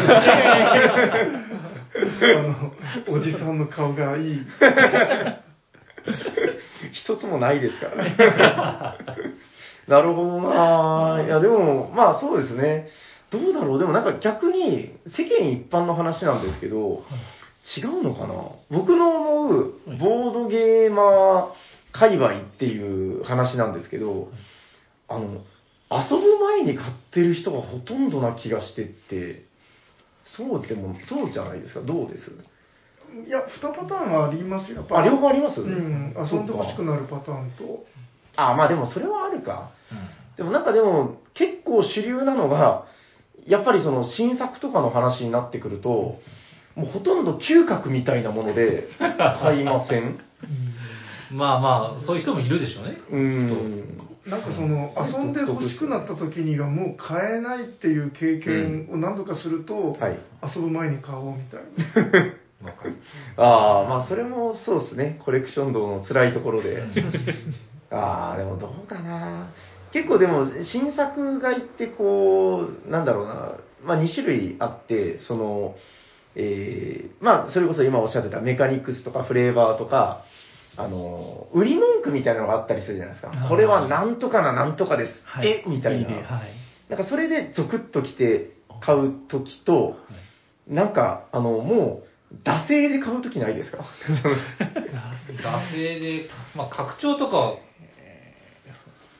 [2.42, 2.72] の、
[3.08, 4.46] おじさんの顔がいい。
[6.92, 8.16] 一つもないですからね。
[9.88, 11.18] なるほどな。
[11.18, 11.28] ぁい。
[11.28, 12.88] や、でも、まあそうですね。
[13.30, 13.78] どうだろう。
[13.78, 17.04] でもなんか逆に、世間一般の話なんですけど、
[17.76, 18.34] 違うのかな。
[18.70, 21.48] 僕の思う、ボードゲーマー
[21.98, 24.28] 界隈っていう話なんですけど、
[25.08, 25.42] あの、
[25.90, 29.44] 遊ぶ前に買ってる人がほとんどな気がしてって、
[30.36, 31.80] そうでも、そうじゃないですか？
[31.80, 32.30] どうです？
[33.26, 34.78] いや、2パターンはありますよ。
[34.78, 35.60] やっぱあ、両方あります？
[35.60, 37.84] うん、遊んでほしくななるパターンと。
[38.36, 39.70] あ、まあでもそれはあるか。
[40.36, 42.86] でもなんかでも、結構主流なのが、
[43.46, 46.18] やっぱりその新作とかの話になってくると、
[46.74, 50.18] もうほとんど嗅覚みたいなもので買いません
[51.32, 52.98] まあまあ、そういう人もいるでしょうね。
[53.10, 54.06] うーん。
[54.26, 60.18] なんかその、遊んで欲しくなった時にはもう買えないっていう経験を何度かすると、はい。
[60.56, 61.60] 遊ぶ前に買おうみたい
[62.62, 62.68] な。
[62.68, 62.96] わかる。
[63.36, 65.20] ああ、まあそれもそうですね。
[65.24, 66.82] コレクション道の辛いところで。
[67.90, 69.48] ああ、でもどうかな。
[69.92, 73.52] 結構でも、新作買いってこう、なんだろうな、
[73.84, 75.76] まあ2種類あって、その、
[76.34, 80.24] えー、まあそれこそ今おっしゃってたメカニクスとかフレーバーとか、
[80.78, 83.46] あの、売り文句みたいなのがあったりするじゃないですか。
[83.48, 85.12] これはなんとかななんとかです。
[85.24, 85.48] はい。
[85.48, 85.64] え？
[85.66, 86.08] みたいな。
[86.08, 86.14] ね。
[86.16, 86.24] はい。
[86.88, 89.96] なんかそれでゾクッときて買うときと、
[90.68, 93.84] なんか、あの、もう、惰性で買うときないですか？
[94.58, 97.56] 惰性で、まあ、拡張とかは、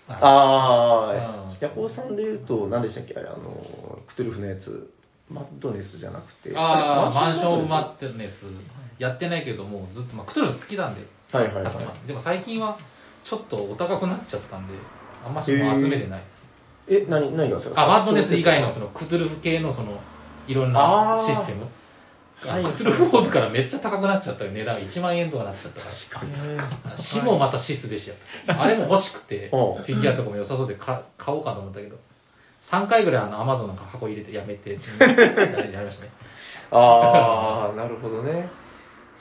[0.08, 0.16] あう
[1.48, 1.50] ん。
[1.50, 3.14] あ、ヤコウさんで言うと、何でしたっけ？
[3.14, 4.90] あれ、あの、クトゥルフのやつ、
[5.28, 6.56] マッドネスじゃなくて。
[6.56, 8.32] ああ、マンションママットネス、
[8.98, 11.70] やってないけど、もうずっと、まあ、クトゥルフ好きなんで、はいはいは
[12.04, 12.06] い。
[12.06, 12.78] でも最近は、
[13.28, 14.74] ちょっとお高くなっちゃったんで、
[15.24, 16.46] あんましもう集めてないです。
[16.88, 17.82] え、何、何がですか？
[17.84, 20.00] あ、マッドネス以外の、その、クトゥルフ系の、その、
[20.46, 20.78] いろんな
[21.28, 21.66] システム。
[22.46, 24.52] はいクトゥルフウォーズからめっちゃ高くなっちゃったよ。
[24.52, 25.80] 値段1万円とかなっちゃった。
[25.80, 26.32] 確かに。
[27.02, 28.60] 死もまた死すべしやった。
[28.62, 29.48] あれも欲しくて、
[29.82, 31.96] フィギュアとかも良さそうで買買おうかと思ったけど、
[32.70, 34.76] 3回ぐらいあの、アマゾンなんか箱入れてやめて、や
[35.80, 36.10] りましたね。
[36.70, 38.48] ああ、なるほどね。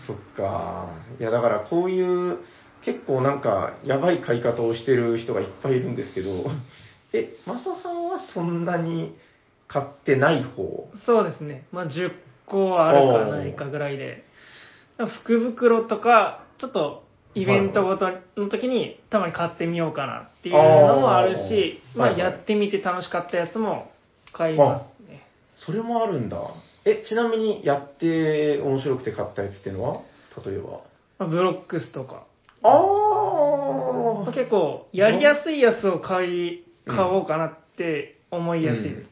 [0.05, 0.89] そっか。
[1.19, 2.39] いや、だからこういう、
[2.83, 6.45] 結構なんか、やばい買い方をしてる人がいっぱいいるんですけど、
[7.13, 9.15] え、マサさんはそんなに
[9.67, 10.89] 買ってない方？
[11.05, 11.65] そうですね。
[11.71, 12.11] まあ、10
[12.45, 14.23] 個あるかないかぐらいで。
[15.21, 17.03] 福袋とか、ちょっと
[17.33, 23.91] イベントごとの時にたまに買ってみようかなっていうのもあるし、まあ、やってみて楽しかったやつも
[24.31, 25.27] 買いますね。
[25.57, 26.37] それもあるんだ。
[26.85, 30.01] え、ちなみにやって面白くて買ったやつっていうのは？
[30.45, 30.81] 例えば。
[31.19, 32.25] まあ、ブロックスとか。
[32.61, 32.67] あ
[34.25, 39.05] まあ結構、やりやすいやつを買い、買おうかなって思いやすいですね。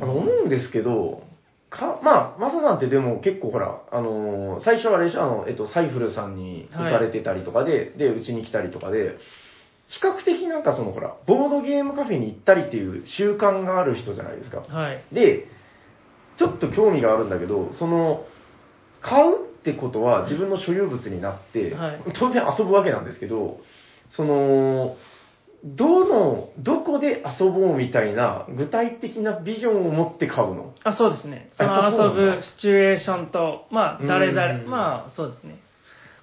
[0.00, 1.22] あの、思うんですけど、
[1.70, 9.16] か、まあ、マサさんってでも結構ほら、あのー最初はあれでしょ、あの、えっと、サイフルさんに行かれてたりとかで、で、うちに来たりとかで、
[9.88, 14.60] 比較的なんかそのほら、ボードゲームカフェに行ったりっていう習慣がある人じゃないですか。
[14.60, 15.02] はい。
[15.12, 15.46] で、
[16.40, 18.24] ちょっと興味があるんだけど、その、
[19.02, 22.02] 買うってことは自分の所有物になって、はい。
[22.18, 23.60] 当然遊ぶわけなんですけど、
[24.08, 24.96] その、
[25.62, 30.72] どの、どこで遊ぼうみたいな具体的なビジョンを持って買うの？
[30.82, 31.50] あ、そうですね。
[31.58, 35.58] その遊ぶシチュエーションと、まあ、誰う々、んまあ、そうですね。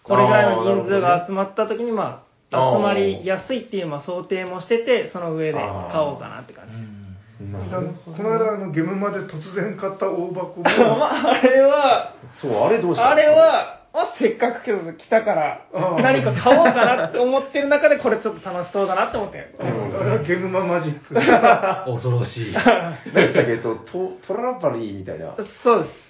[0.02, 6.74] これぐらいの人数が集まった時に、まあ、集まりやすいっていう、まあ、想定もしてて、その上で買おうかなって感じ。
[6.74, 6.97] なあの
[7.38, 13.10] この間、あの、ゲムまで突然買った大箱も、まあ、あれは、そう、あれどうした？
[13.12, 15.66] あれ、は、まあ、せっかくけど来たから
[16.02, 19.56] 何か買おうかなって思ってる中で、これちょっと楽しそうだなって思って。
[19.60, 19.64] あ
[20.04, 21.14] れはゲムママジック。
[21.92, 22.54] 恐ろしい。
[23.14, 25.34] 何でしたっけ、えっと、トトラバリーみたいな。
[25.64, 26.08] そうです。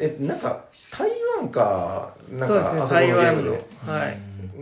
[0.00, 0.64] え、なんか、
[0.96, 3.32] 台湾か、なんそうですね、か、あそこの台ゲー。
[3.36, 3.64] ムで。
[3.86, 4.18] はい。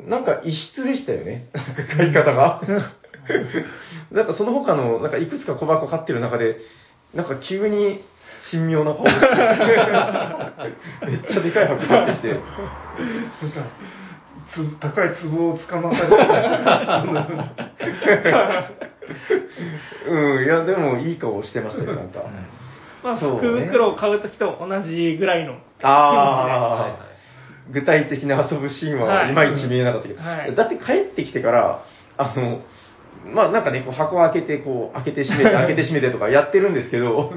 [0.09, 1.49] なんか異質でしたよね。
[1.97, 2.61] 買い方が。
[4.11, 6.59] なんかその他の、なんかいくつか小箱買ってる中で、
[7.15, 8.03] なんか急に
[8.51, 9.27] 神妙な顔して、
[11.07, 12.47] めっちゃでかい箱買ってきて、なんか
[14.55, 16.17] つ高い壺をつかまされて、
[20.09, 22.25] うん、いや、でもいい顔してましたよ、なんか。
[23.03, 23.39] まあ、そうね。
[23.39, 25.67] 福袋を買う時と同じぐらいの気持ちで。
[25.83, 26.97] ああ、
[27.71, 30.55] 具体的な遊ぶシーンははいいまいち見えなかったけど、はい。
[30.55, 31.83] だって帰ってきてから、
[32.17, 32.61] あの、
[33.25, 37.33] まあなんかね、こう箱開けて、こう、開けて閉めて、 開けて閉めてとかやってるんですけど、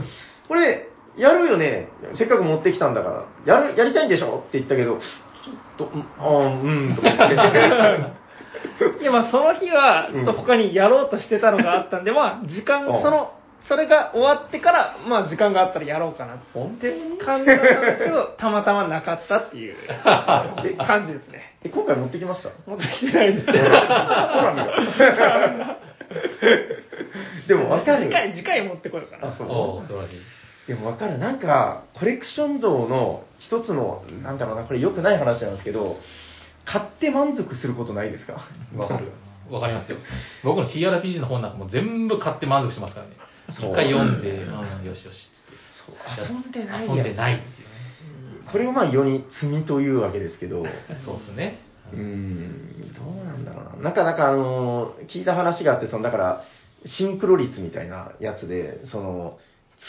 [0.47, 8.21] これ、やるよね、せっかく持ってきたんだから、やる、やりたいんでしょって言ったけど、ちょっと、うんあーうん、とか言って。
[9.01, 13.01] いや、まあ、その日は、ちょっと他にやろうとしてたのがあったんで、まあ、時間、うん。
[13.01, 13.33] その、
[13.67, 17.17] それが終わってから、まあ、時間があったらやろうかなって本当に？
[17.17, 19.75] 感じだったんですけど、 たまたまなかったっていう
[20.85, 21.39] 感じですね。
[21.63, 22.49] え、今回持ってきました？
[22.65, 23.45] 持ってきてないです。
[23.47, 25.77] ほら見ろ
[27.47, 28.11] でも分かる次。
[28.11, 29.33] 回、次回持ってこようかな。
[29.33, 29.47] あ、そう。
[29.49, 30.21] お恐ろしい。
[30.67, 31.17] でも分かる。
[31.17, 35.97] なんか、コレクション道の一つの、なんだろうな、これ良くない話なんですけど、
[36.65, 38.33] 買って満足することないですか？
[38.77, 39.11] わかる。
[39.49, 39.97] わかりますよ。
[40.43, 43.13] 僕の TRPG の本なんかも全部買って満足してますからね。
[43.59, 45.19] そう一回読んで、うん、よしよしっ
[46.13, 46.31] つって。
[46.31, 48.51] 遊んでない遊んでないっていうね。
[48.51, 50.63] これをまあ世に罪というわけですけど、
[51.05, 51.59] そうですね。
[51.93, 53.83] うーん、どうなんだろうな。
[53.83, 56.43] なんか、なんかあのー聞いた話があって、その、だから、
[56.85, 59.37] シンクロ率みたいなやつで、その、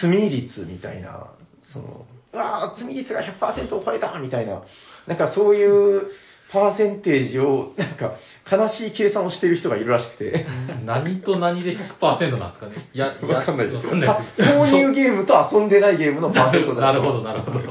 [0.00, 1.30] 罪率みたいな、
[1.72, 4.62] その、うわー罪率が100%を超えたみたいな、
[5.06, 6.10] なんかそういう
[6.52, 8.12] パーセンテージを、なんか、
[8.50, 10.46] 悲しい計算をしている人がいるらしくて、
[10.84, 12.90] 何と何で100%なんですかね。
[12.92, 13.92] いや、やわかんないですよ。
[13.92, 17.60] 購入ゲームと遊んでないゲームのパーセントなるほど、なるほど。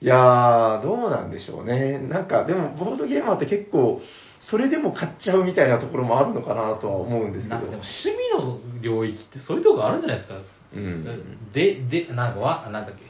[0.00, 1.98] いやー、どうなんでしょうね。
[1.98, 4.00] なんか、でも、ボードゲーマーって結構、
[4.40, 7.60] それでも買っちゃうみたいなところもあるのかなとは思うんですけど。
[7.60, 10.34] なんかでも趣味の領域ってそういうとこあるんじゃないですか。
[10.74, 11.52] うん。
[11.52, 11.74] で、
[12.06, 13.04] で、なんかわ、なんだっけ。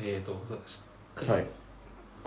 [0.00, 0.34] えっ、と、
[1.32, 1.46] はい。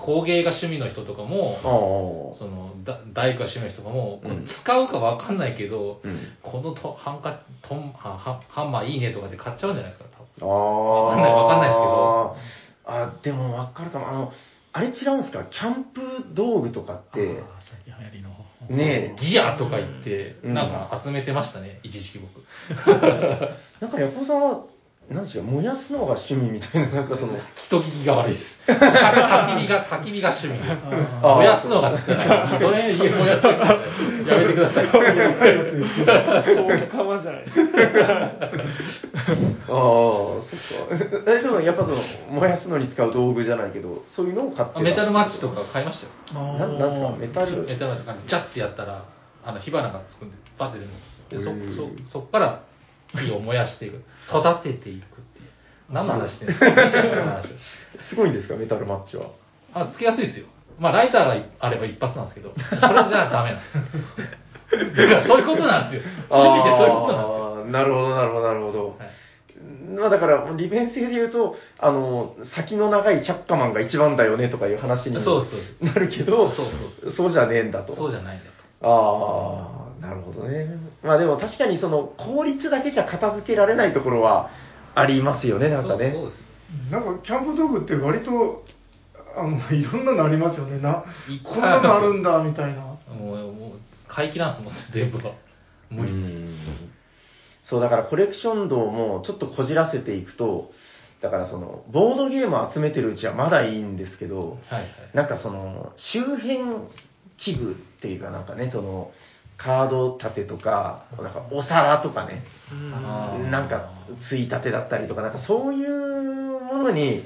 [0.06, 2.36] 工芸が趣味の人とかも。
[2.38, 6.18] そのだ大工が趣味の人とかも、うん使うかわかんないけど、うん。
[6.44, 10.10] このとハンカトンあハハンマーいいねとかで買っちゃうんじゃないですか、
[10.40, 11.04] 多分ああ。
[11.06, 12.36] わかんないわかんないですけど。
[12.86, 14.10] あ、でもわかるかも。
[14.10, 14.32] あの、
[14.74, 15.44] あれ違うんですか？
[15.46, 16.02] キャンプ
[16.34, 18.30] 道具とかって、流行りの。
[18.70, 22.44] ねえ、ギアとか言って、うんなんか集めてましたね、一時期僕。
[23.82, 24.62] なんかヤコウさんは、
[25.10, 27.34] なんでしょう、燃やすのが趣味みたいな、なんかその、
[27.68, 28.46] 人聞きが悪いです。
[28.70, 30.70] 焚き火が、焚き火が趣味です。
[31.24, 32.08] 燃やすのがそ
[32.72, 33.58] れ家燃やすのや
[34.38, 34.86] めてください。
[34.86, 34.92] 大
[36.88, 37.42] 釜じゃない。
[37.42, 37.44] あ
[39.72, 40.50] あ、そっか。
[41.28, 41.98] え、でもやっぱその、
[42.30, 46.46] 燃やすのに使う道具じゃないけど、そういうのを買ってたメタルマッチとか買いましたよ。
[46.58, 47.10] ななんですか？
[47.20, 47.64] メタル？
[47.64, 49.04] メタルマッチジャッてやったら、
[49.44, 51.02] あの火花がつくんで、バッて出るんです
[51.46, 51.54] よ。
[51.56, 51.80] で、そ、
[52.12, 52.62] そ、そっから
[53.14, 54.04] 火を燃やしていく。
[54.30, 55.50] 育てていくっていう。
[55.90, 56.66] 何の話してるんで
[58.10, 59.28] すごいんですか、メタルマッチは。
[59.74, 60.48] あ、つけやすいですよ。
[60.80, 63.84] まあ、ライターがあれば一発なんですけど、それじゃダメなんですよ。
[64.96, 66.12] だからそういうことなんですよ。
[66.30, 67.72] 趣味ってそういうことなんですよ。
[67.72, 68.88] なるほど、なるほど、なるほど。
[69.00, 69.10] はい
[69.96, 76.68] まあだから、利便性で言うと、あの、先の長いチャッカマンが一番だよねとかいう話にそうそうなるけど、そう
[77.02, 77.96] そうそうじゃねえんだと。
[77.96, 78.46] そうじゃないんだ
[78.82, 80.78] ああ、なるほどね。
[81.04, 84.50] まあでも確かにその効率だけじゃ片付けられないところは
[84.96, 85.76] ありますよね、と。
[85.76, 86.12] なんかね。
[86.12, 86.92] そうそうです。
[86.92, 88.64] なんかキャンプ道具って割と
[89.36, 91.04] あのいろんなのありますよねな
[91.44, 93.72] こんなのあるんだみたいなもう、もう、
[94.08, 95.34] 回帰なんですもん、全部は。
[95.90, 96.12] 無理。
[96.12, 96.58] うん
[97.64, 100.72] そう、だからコレクション道もちょっとこじらせていくと、
[101.22, 104.88] だからその、ボードゲームを集めてるうちはまだいいんですけど、はいはい。
[105.14, 106.60] なんかその、周辺
[107.38, 109.12] 器具っていうかなんかね、その、
[109.62, 112.44] カード立てとか、なんかお皿とかね、
[113.52, 113.92] なんか、
[114.30, 117.26] ついたてだったりとか、なんかそういうものに、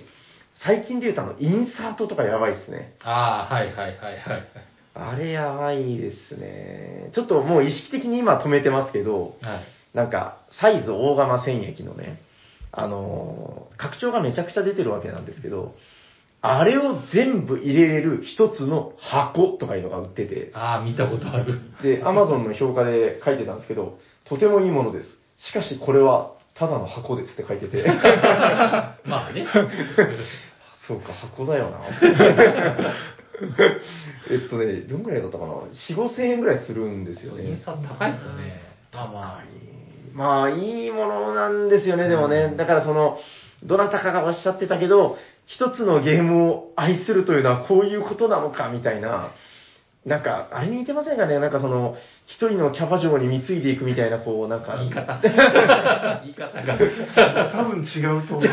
[0.55, 2.95] 最近で言うとあの、インサートとかやばいですね。
[3.03, 4.47] ああ、はいはいはいはい。
[4.95, 7.11] あれやばいですね。
[7.13, 9.63] ちょっともう意識的に今止めてますけど、はい。
[9.93, 12.19] なんか、サイズ大釜戦役のね、
[12.71, 15.75] あのー拡張がめちゃくちゃ出てるわけなんですけど、
[16.45, 21.61] あれを全部入れれる一つの箱とかいうのが売ってて、ああ、見たことある。
[21.81, 25.07] で、アマゾンの評価で書いてたんですけど、とてもいいものです。
[25.37, 27.87] しかしこれはただの箱ですって書いてて、
[29.07, 29.47] まあね。
[30.85, 31.79] そうか、箱だよな。
[34.29, 37.45] えっとね、どんぐらいだったかな ?4、5千円ぐらいするんですよね。
[37.45, 38.61] インサート高いですよね。
[38.93, 39.43] まあまあ。
[40.13, 42.53] まあ、いいものなんですよね、でもね。
[42.57, 43.17] だからその、
[43.63, 49.31] どなたかがおっしゃってたけど、一つのゲームを愛するというのはこういうことなのか、みたいな。
[50.05, 51.39] なんか、あれに似てませんかね？
[51.39, 51.95] なんかその、
[52.27, 54.77] 一人のキャバ嬢に貢いでいくみたいな、こう、なんか。
[54.77, 55.19] 言い方。
[56.23, 57.51] 言い方が。
[57.51, 58.43] 多分違うと思う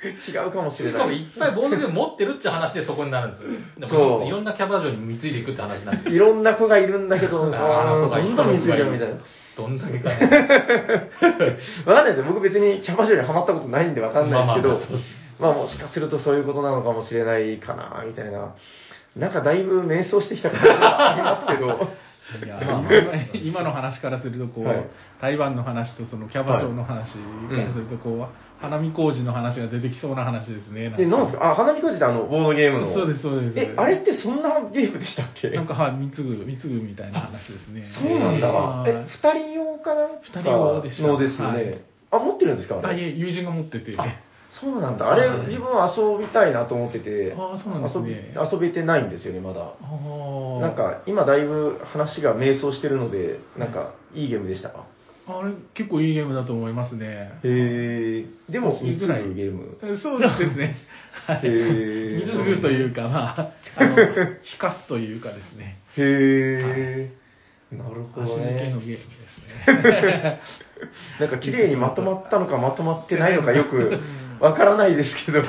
[0.00, 1.22] 違うかもしれしかもない。
[1.22, 3.88] いっぱいボードゲーム持ってるって話でそこになるんですよ。
[3.88, 6.14] そういろんなキャバ嬢に貢いでいくって話になってる。
[6.14, 9.14] いろんな子がいるんだけど、あの子がどんどん貢いじゃうみたいな。
[9.58, 10.10] どんだけか。
[11.90, 12.24] わかんないですよ。
[12.28, 18.54] 僕別にキャバ嬢にハマったことないんでわかんないですけど、まあまあまあもしかするとそういうことなのかもしれないかな、みたいな。
[19.16, 21.88] なんかだいぶ迷走してきた感じがありますけど、
[22.44, 22.92] いや まあまあ
[23.32, 24.84] 今今の話からするとこう、はい
[25.20, 30.90] 台湾の話とそのキャバ嬢の話からするとこう、花見工事の話が出てきそうな話ですね。
[30.90, 31.50] で、なんですか？
[31.50, 32.92] あ、花見工事ってあの、ボードゲームの。
[32.94, 35.50] そうですそうですえ、あれってそんなゲームでしたっけ？
[35.50, 37.82] なんかはい貢ぐ貢ぐみたいな話ですね。
[37.82, 38.46] そうなんだ。
[38.46, 40.02] はいえ、二人用かな？
[40.22, 41.56] 二人用でしたのですよね。
[41.64, 41.78] はい
[42.12, 42.80] あ、持ってるんですか？
[42.84, 43.92] あいえ友人が持ってて。
[44.56, 45.10] あそうなんだ。
[45.12, 49.74] あれ、はい自分は遊びたいなと思ってて、あそうなんですね遊び遊べてないんですよね、まだ。
[50.60, 54.84] なんか、今だいぶ話が迷走してるので、なんか、いいゲームでしたか？
[55.28, 57.38] あれ、結構いいゲームだと思いますね。
[57.44, 58.24] へえ。
[58.50, 59.78] でも、いぐらい3つのゲーム。
[59.82, 60.76] えそうですね。
[61.28, 61.40] はい。
[61.44, 64.06] へー水ぐというか、まあ、 あの、引
[64.58, 65.78] かすというかですね。
[65.98, 67.10] へ
[67.72, 67.76] え。
[67.76, 68.62] なるほ足どね。
[68.62, 70.40] 抜けのゲームですね。
[71.20, 73.98] なんか綺麗にまとまったのかまとまってないのかよく
[74.40, 75.42] わからないですけど。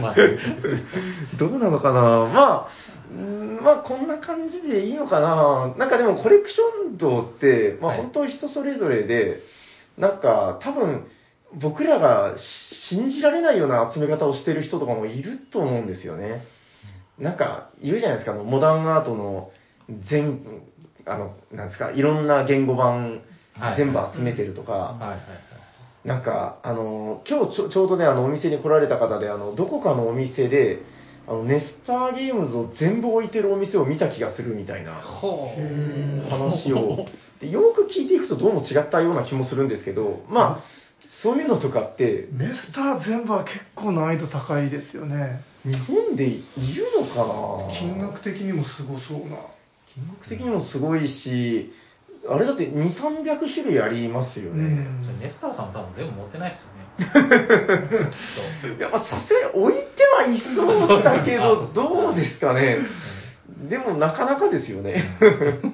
[0.00, 0.14] まあ、
[1.38, 2.00] どうなのかな？
[2.00, 2.68] まあ、
[3.10, 5.74] うんまあこんな感じでいいのかな？
[5.78, 8.00] なんかでもコレクション道って、まあはい。
[8.00, 9.40] 本当人それぞれで、
[9.98, 11.06] なんか多分
[11.60, 12.34] 僕らが
[12.88, 16.44] 信じられないような集め方をしてる人とかもいると思うんですよね。
[17.18, 19.50] なんか言うじゃないですか、あのモダンアートの
[20.10, 20.40] 全、
[21.06, 23.20] あの、なんですか、いろんな言語版
[23.56, 23.76] はい。
[23.76, 25.20] 全部集めてるとか、はいはいはい。
[26.04, 30.80] なんか、あの、今日ちょちょうどね、あの、お店に来られた方で、あの、どこかのお店で、
[31.26, 34.92] あの、ネスターゲームズを全部置いてるお店を見た気がするみたいな。
[36.28, 37.06] 話を、
[37.40, 40.62] でよく聞いていくとどうも違ったような気もするんですけど、まあ、
[41.22, 45.40] そういうのとかって、メスター全部は結構難易度高いですよね。
[45.64, 46.44] 日本でい
[46.74, 47.24] るのか
[47.72, 47.78] な？
[47.78, 49.36] 金額的にもすごそうな。
[49.94, 51.72] 金額的にもすごいし、
[52.28, 54.86] あれだって2、300種類ありますよね。
[55.02, 56.84] じゃあネスターさんも多分全部持ってないですよね。
[58.80, 62.78] や、まあさすがに置いてはいそうだけど、 どうですかね。
[63.68, 65.16] でもなかなかですよね。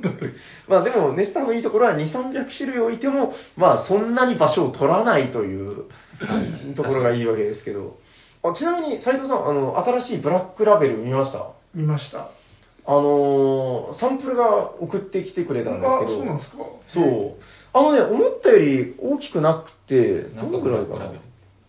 [0.69, 5.85] まあでも、ネスターのいいところは2、300種類置いても、まあそんなに場所を取らないという
[6.75, 7.97] ところがいいわけですけど。
[8.43, 11.47] あちなみに、斉藤さん、あの、新しいブラックラベル見ました？
[11.75, 12.29] 見ました。
[12.87, 16.17] あのーサンプルが送ってきてくれたんですあ、けど。
[16.17, 16.57] そうなんですか？
[16.89, 17.35] そう。
[17.73, 21.13] あのね、思ったより大きくなくて、とどのくらいかな？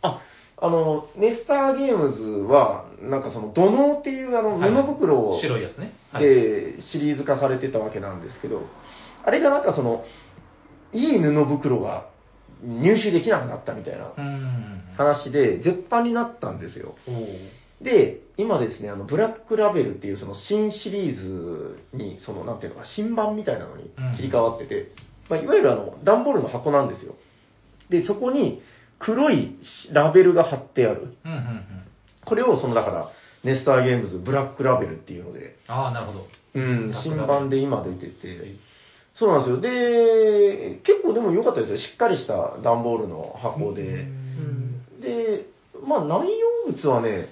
[0.02, 0.22] あ、
[0.58, 5.94] あの、ネスターゲームズは、なんかその、土のうっていうあの、はい布袋を、白いやつね。
[6.12, 6.24] はい。
[6.26, 8.62] で、シリーズ化されてたわけなんですけど、
[9.24, 10.04] あれがなんかその、
[10.94, 12.08] いい布袋が
[12.64, 14.82] 入手できなくなったみたいなうん。
[14.98, 16.96] 話で、絶版になったんですよ。
[17.82, 24.92] で、今ですね、あの、ブラックラベルっていうその新シリーズに、その、なんていうのか、新版みたいなのに切り替わってて、
[25.30, 27.16] まあ、いわゆるあの、段ボールの箱なんですよ。
[27.90, 28.62] で、そこに
[29.00, 29.58] 黒い
[29.92, 31.16] ラベルが貼ってある。
[31.26, 31.64] うんうんうん。
[32.26, 33.12] これを、その、だから、
[33.44, 36.28] ネスターゲームズブラックラベルっていうので、ああ、なるほど。
[36.54, 38.56] うん、新版で今出てて、
[39.16, 39.62] そうなんですよ。
[39.62, 41.78] で、結構でも良かったですよ。
[41.78, 43.84] しっかりした段ボールの箱で。
[43.84, 44.22] うん
[45.02, 45.48] で、
[45.84, 47.28] まあ内容物はね、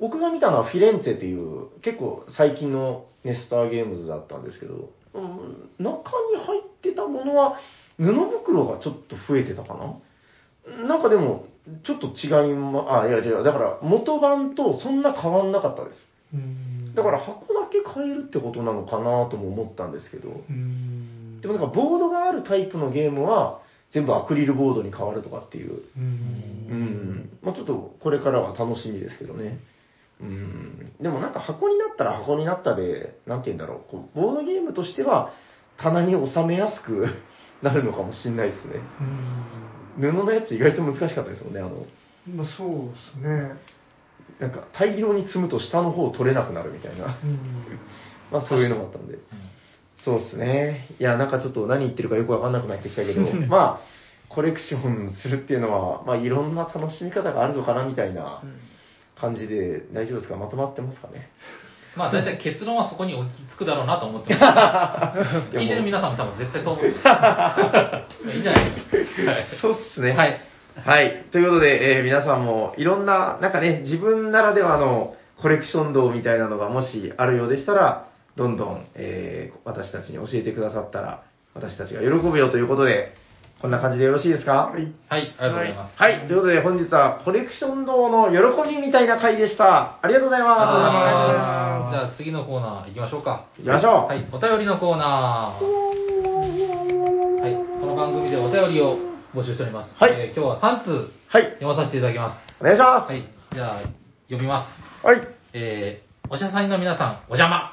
[0.00, 5.70] 僕が見たのはフィレンツェっていう結構最近のネスターゲームズだったんですけど、うん。
[5.78, 7.58] 中に入ってたものは
[7.96, 10.86] 布袋がちょっと増えてたかな？
[10.86, 11.46] なんかでも、
[11.84, 16.08] ちょっと違いま、あ、いや違う、だから元版とそんな変わんなかったです。
[16.34, 16.94] うん。
[16.94, 21.40] だから箱だけ変えるってことなのかなとも思ったんですけど、うん。
[21.40, 23.60] でもなんかボードがあるタイプのゲームは
[23.92, 26.02] 全部アクリルボードに変わるとかっていう、うん。
[26.02, 26.06] う
[26.74, 29.58] ん、まあちょっとこれからは楽しみですけどね。
[30.20, 35.32] うん、でもなんか箱になったら箱になったで、なんて言うんだろう、こうボードゲームとしては
[35.78, 37.06] 棚に収めやすく
[37.62, 38.80] なるのかもしれないですね。
[40.00, 41.86] 布のやつ意外と難しかったですもんね、あの、
[42.28, 43.56] うんまあそうですね。
[44.40, 47.38] なんか大量に積むと下の方取れなくなるみたいな、うん
[48.30, 49.14] まあそういうのがあったんで。
[49.14, 49.20] うん
[50.04, 50.86] そうですね。
[50.98, 58.42] いや、なんかちょっと何言ってるかよくわかんなくなってきたけど、 まあ、コレクションするっていうのは、まあ、いろんな楽しみ方があるのかなみたいな
[59.20, 60.36] 感じで、大丈夫ですか？
[60.36, 61.28] まとまってますかね？
[61.96, 65.12] まあ大体結論はそこに落ち着くだろうなと思ってま
[65.50, 65.56] す。
[65.56, 68.28] 聞いてる皆さんも多分絶対そう思ってます。
[68.30, 69.30] いいんじゃないですか。
[69.32, 70.12] はいそうっすね。
[70.12, 70.40] はい。
[70.84, 71.24] はい。
[71.32, 78.04] ということで、えー皆さんもいろんな、なんかね、自分ならではのコレクション道みたいなのがもしあるようでしたら、
[78.36, 81.22] どんどん、えー私たちに教えてくださったら、
[81.54, 83.14] 私たちが喜ぶよということで、
[83.60, 84.70] こんな感じでよろしいですか？
[84.72, 84.92] はい。
[85.08, 85.96] はい、ありがとうございます。
[85.98, 86.26] はい。
[86.28, 89.98] ということで、本日はコレクション道の喜びみたいな回でした。
[90.00, 91.92] ありがとうございありがとうございまます。
[91.92, 93.46] じゃあ次のコーナー行きましょうか。
[93.56, 93.58] す。
[93.62, 93.92] 行きましょう。
[94.06, 95.64] はい、お便りのコーナー。
[97.42, 98.96] はい、この番組でお便りを
[99.34, 99.90] 募集しております。
[99.98, 101.44] はいえー今日は3通はい。
[101.60, 102.36] 読まさせていただきます。
[102.60, 103.10] お願いします。
[103.10, 103.80] はい、じゃあ
[104.28, 104.66] 読みま
[105.02, 105.06] す。
[105.06, 105.20] はい。
[105.52, 107.72] えー、おしゃさんの皆さん、お邪魔。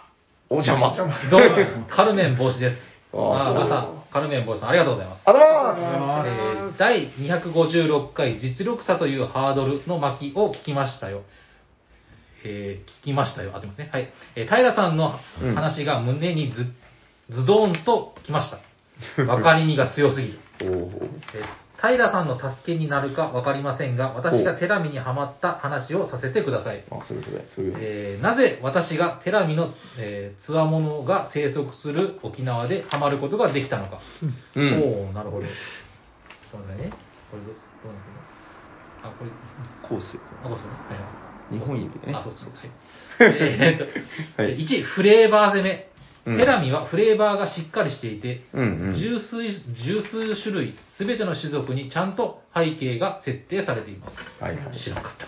[0.49, 0.95] お邪魔。
[0.95, 2.77] どうも、カルメン帽子です。
[3.13, 5.21] あ ーあー、まさカルメン帽子さん、ありがとうございます。
[5.25, 6.29] ありがとうございます。
[6.29, 11.23] えー第256回実力差というハードルの巻を聞きましたよ。
[12.45, 13.53] えー聞きましたよ。
[13.53, 13.89] 合ってますね。
[13.91, 14.11] はい。
[14.35, 15.19] えー平さんの
[15.55, 16.65] 話が胸にズ,、
[17.29, 18.59] ズドーンときました。
[19.23, 20.39] わかりみが強すぎる。
[20.61, 26.83] えー平さんの助けになるか分かりませんが、私がテラミにハマった話をさせてください。
[26.89, 27.75] あ、それそれ、そういう。
[27.77, 33.99] えーなぜ私がテラミの、えー、つわものが生息する沖縄でハマることができたのか。
[34.55, 34.81] うん。
[34.81, 35.47] おおなるほど。
[36.51, 36.91] そうだね。
[37.29, 37.53] これど、ど
[37.83, 38.05] うなの
[39.03, 39.31] あ、これ、
[39.81, 40.19] コース。
[40.43, 40.77] あ、こうするね。
[40.89, 41.09] はいはい
[41.49, 42.13] 日本指でね。
[42.15, 42.71] あ、そうそうそう。
[43.19, 45.89] えーっと、 はい1、フレーバー攻め。
[46.25, 48.99] うんテラミはフレーバーがしっかりしていて、うんうん。
[48.99, 49.43] 十数
[49.85, 54.15] 十数種類、すべての種族にちゃんと背景が設定されています。
[54.41, 54.77] はいはい。
[54.77, 55.27] 知らなかった。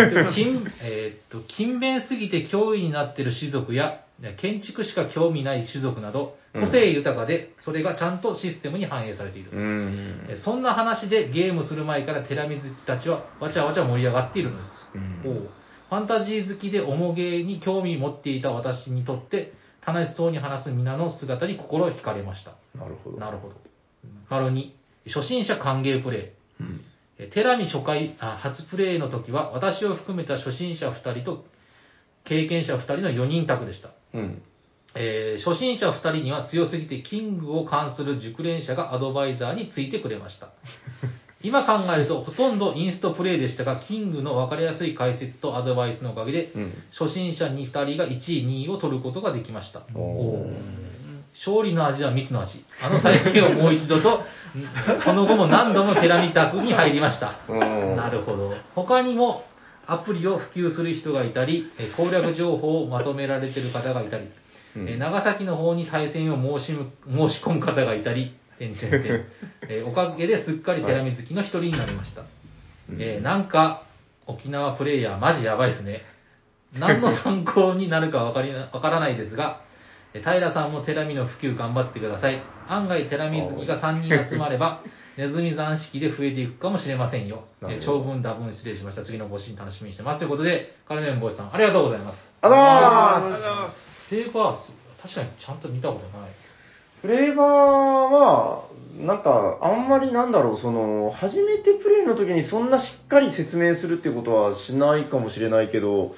[0.00, 4.02] えっと、勤 えっと勤勉すぎて脅威になっている種族や、
[4.36, 9.50] 建築しか興味ない種族など、個性豊かで、それがちゃんとシステムに反映されている。
[9.52, 10.26] うん。
[10.28, 14.70] えそんな話でゲームする前からテラミ好きたちはわちゃわちゃ盛り上がっているのです。
[14.94, 15.48] うんおう
[15.90, 19.54] ファンタジー好きで重ゲーに興味持っていた私にとって、
[19.86, 22.52] 楽しそうに話す皆の姿に心惹かれました。
[22.78, 23.18] なるほど。
[23.18, 23.54] なるほど。
[24.28, 24.72] 丸2、
[25.06, 26.62] 初心者歓迎プレイ。
[26.62, 26.80] うん。
[27.18, 31.44] えテラミ初回あ、初プレイの時は、私を含めた初心者2人と
[32.24, 33.90] 経験者2人の4人宅でした。
[34.14, 34.42] うん。
[34.94, 40.52] えー初心者2人には強すぎてキングを関する熟練者がアドバイザーについてくれました。
[41.42, 46.74] 今考えるとほとんどインストプレイでしたが、キングの分かりやすい解説とアドバイスのおかげで、うん。
[46.98, 49.80] 初心者に2人が1位、2位を取ることができました。
[51.46, 52.64] 勝利の味は蜜の味。
[52.82, 54.22] あの体験をもう一度と、
[55.04, 57.38] その後も何度もテラミ宅に入りました。
[57.48, 58.54] うんなるほど。
[58.74, 59.44] 他にも
[59.86, 64.28] アプリを普及する人がいたり、え攻略情報をまとめられている方がいたり、
[64.76, 66.90] うんえ長崎の方に対戦を申しむ
[67.30, 69.24] 申し込む方がいたり、てんてんてん
[69.68, 72.22] え おかげですっかりテラミ好きの一人になりました。
[72.98, 73.82] えーなんか、
[74.26, 76.02] 沖縄プレイヤーマジやばいですね。
[76.78, 79.60] 何の参考になるかわかりなわからないですが、
[80.14, 82.42] えー平さんもテラミの普及頑張ってください。
[82.68, 84.82] 案外テラミ好きが3人集まれば、
[85.16, 87.44] ネズミ残式で増えていくかもしれませんよ。
[87.62, 89.04] えーなるほど長文多文失礼しました。
[89.04, 90.18] 次のご診楽しみにしてます。
[90.18, 92.30] ということで、カルメンボイスさん、ありがとうございます。
[92.42, 94.08] ありがとうございます。
[94.08, 96.30] フレーバース、確かにちゃんと見たことない。
[97.02, 98.64] フレーバーは、
[98.98, 106.14] なんか、あんまりなんだろう、その、初めてプレイの時にそんなしっかり説明するってことはしないかもしれないけど、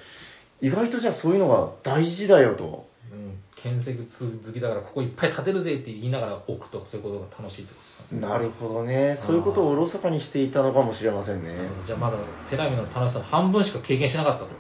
[0.60, 2.86] 意外とじゃあそういうのが大事だよと。
[3.12, 3.98] うん、建設
[4.46, 9.18] 好きだからここいっぱい建てるぜって言いながら置くとそういうことが楽しいってことですかなるほどね。
[9.26, 11.50] そういうことをおろそかにしていたのかもしれませんね。
[11.50, 12.16] うんじゃあまだ
[12.48, 14.50] テラミの楽しさの半分しか経験しなかったと。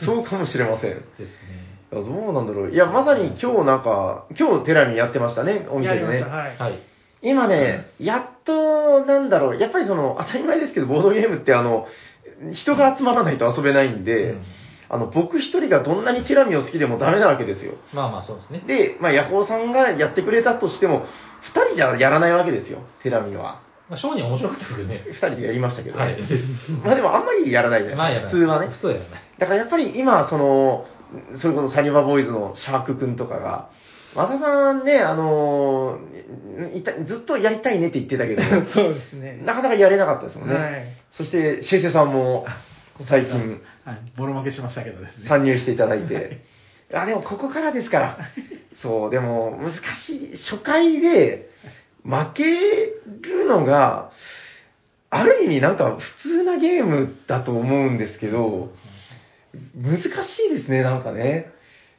[0.06, 0.90] そうかもしれません。
[0.90, 1.67] いですね。
[1.90, 2.70] やどうなんだろう。
[2.70, 6.36] いや、まさに今日なんか、今日テラミやってましたね、お店でねやりました。。
[6.36, 6.56] はい。
[6.58, 6.78] はい。
[7.22, 11.86] 今ね、やっと、なんだろう、やっぱりその、当たり前ですけど、ボードゲームってあの、
[12.52, 14.42] 人が集まらないと遊べないんで、うん
[14.90, 17.74] あの、僕一人がどんなにティラミを好きでもダメなわけですよ。
[17.92, 18.60] まあまあそうですね。
[18.66, 21.04] で、まあ、ヤホーさんがやってくれたとしても、
[21.42, 23.60] 二人じゃやらないわけですよ、ティラミは。
[23.90, 25.04] まあ、商人面白かったですけどね。
[25.08, 26.16] 二人でやりましたけど、はい。
[26.84, 28.68] まあでもあんまりやらないじゃないまあやらない普通はね。
[28.68, 29.22] 普通はやらない。
[29.38, 30.86] だからやっぱり今、その、
[31.40, 33.70] それこそサニバボーイズのシャークくんとかが、
[34.14, 35.98] マサさんね、あの
[36.74, 38.42] いたずっとやりたいねって言ってたけど、
[38.72, 39.40] そうですね。
[39.44, 40.54] なかなかやれなかったですもんね。
[40.54, 40.84] はい。
[41.12, 42.46] そして、シェイセさんも
[43.08, 45.28] 最近はい、ボロ負けしましたけどですね。
[45.28, 46.42] 参入していただいて、
[46.92, 48.18] あ、でもここからですから。
[48.82, 49.74] そう、でも難
[50.06, 50.36] しい。
[50.50, 51.50] 初回で
[52.04, 54.10] 負けるのが、
[55.10, 58.72] ある意味なんか普通なゲームだと思うんですけど、
[59.74, 60.06] 難し
[60.50, 61.52] いですね、なんかね。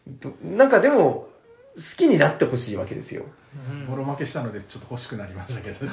[0.07, 1.27] どなんかでも、
[1.75, 3.25] 好きになってほしいわけですよ。
[3.87, 5.79] ボロ負けしたのでちょっと欲しくなりましたけど。
[5.79, 5.87] 買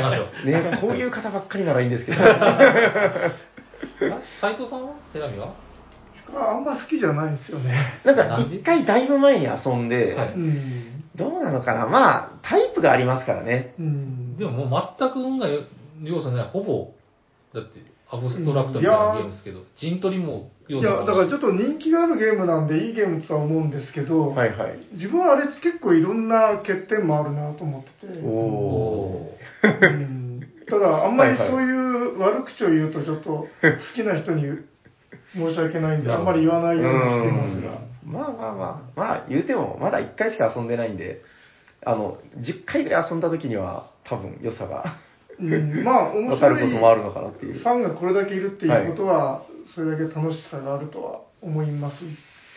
[0.00, 0.46] いましょう。
[0.46, 2.18] ね、こういう方ばっかりならいいんですけど。
[4.40, 4.92] 斎藤さんは？
[5.12, 5.52] テラミは？
[6.34, 8.00] あんま好きじゃないんですよね。
[8.04, 10.16] なんか一回だいぶ前に遊んで。
[11.16, 13.74] どうなのかなまあ、タイプがありますからね。
[13.78, 14.36] うん。
[14.36, 15.46] でももう全く運が
[16.02, 16.48] 要素ない。
[16.48, 16.92] ほぼ、
[17.54, 17.78] だって、
[18.14, 24.78] アブストラクトみたいなゲームですけど、陣取りもいや、だからちょっと人気があるゲームなんでいいゲームとは思うんですけど、はいはい。
[24.92, 28.20] 自分はあれ結構いろんな欠点もあるなと思ってて。
[28.22, 29.80] おおー。
[29.80, 30.24] ーうん
[30.66, 33.48] ただ、あんまりそういう悪口を言うとちょっと好
[33.94, 34.44] きな人に
[35.34, 37.80] 申し訳ないんで、あんまり言わないようにしていますが。
[38.04, 38.64] まあまあま
[38.96, 41.20] あ、まあ言うても、まだ1回しか遊んでないんで、
[41.84, 44.96] あの、10回ぐらい遊んだ時には、多分良さが
[45.40, 47.64] うん、まあ、面分かる白いこともあるのかなっていうフ。
[47.64, 51.96] ァンがこれだけいるっていうことは、それだけ楽しさがあるとは思います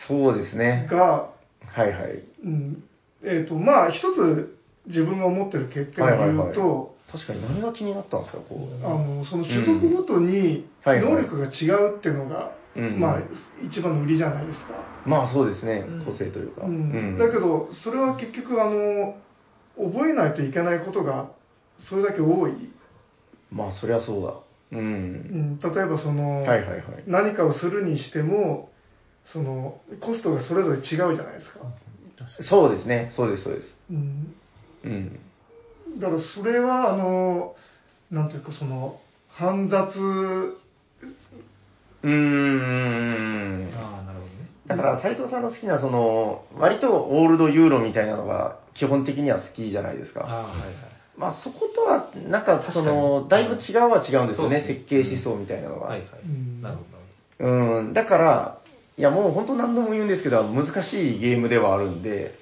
[0.07, 0.87] そうですね。
[0.89, 1.29] が、
[1.65, 2.23] はいはい。
[2.43, 2.83] うん、
[3.23, 4.57] えっ、と、まあ、一つ
[4.87, 8.85] 自分が思ってる欠点を言うと、はいはいはい確かに何が気になったんですか、こう。
[8.85, 13.19] あのその種族ごとにはいはい能力が違うっていうのが、うんまあ、
[13.65, 14.73] 一番の売りじゃないですか。
[15.05, 16.65] まあそうですねうん、個性というか。
[16.65, 19.15] うんうんだけど、それは結局あの、
[19.77, 21.31] 覚えないといけないことが
[21.89, 22.53] それだけ多い。
[23.51, 24.33] まあ、そりゃそうだ。
[24.71, 24.75] う。
[24.75, 26.81] うんん、例えばその、はいはいはい。
[27.07, 28.69] 何かをするにしても、
[29.31, 31.59] その、コストがそれぞれ違うじゃないですか。
[32.41, 33.11] そうですね。
[33.15, 33.75] そうです、そうです。
[33.89, 34.35] うん。
[34.83, 35.19] うん。
[35.99, 37.55] だからそれは、あの、
[38.11, 38.99] なんていうか、その、
[39.29, 40.57] 煩雑、
[42.03, 43.71] うーん。
[43.75, 44.49] ああ、なるほどね。
[44.67, 50.21] だから、斉藤さんの好きな、その、割とオールドユーロみたいなのが、基本的には好きじゃないですか。
[50.25, 50.73] ああ、はいはい。
[51.17, 55.89] まあ、そことは、なんか、その、だいぶ違うは違うんですよね、設計思想みたいなのは。
[55.89, 56.03] はい
[56.61, 57.07] なるほど、なる
[57.39, 58.59] うん、だから、
[58.97, 62.35] いや、もう本当何度も言うんですけど、難しいゲームではあるんで、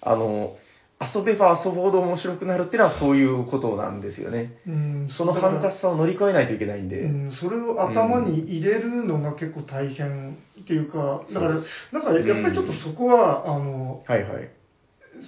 [0.00, 0.56] あの、
[1.00, 4.58] 遊べば遊ぼうと面白くなるっていうのはそういうことなんですよね。
[4.66, 7.00] うん、その煩雑さを乗り越えないといけないんで。
[7.00, 11.54] うん、それを頭に入れるのが結構大変っていうか、だから、
[11.92, 14.50] なんかやっぱりちょっとそこは、あの、はいはい。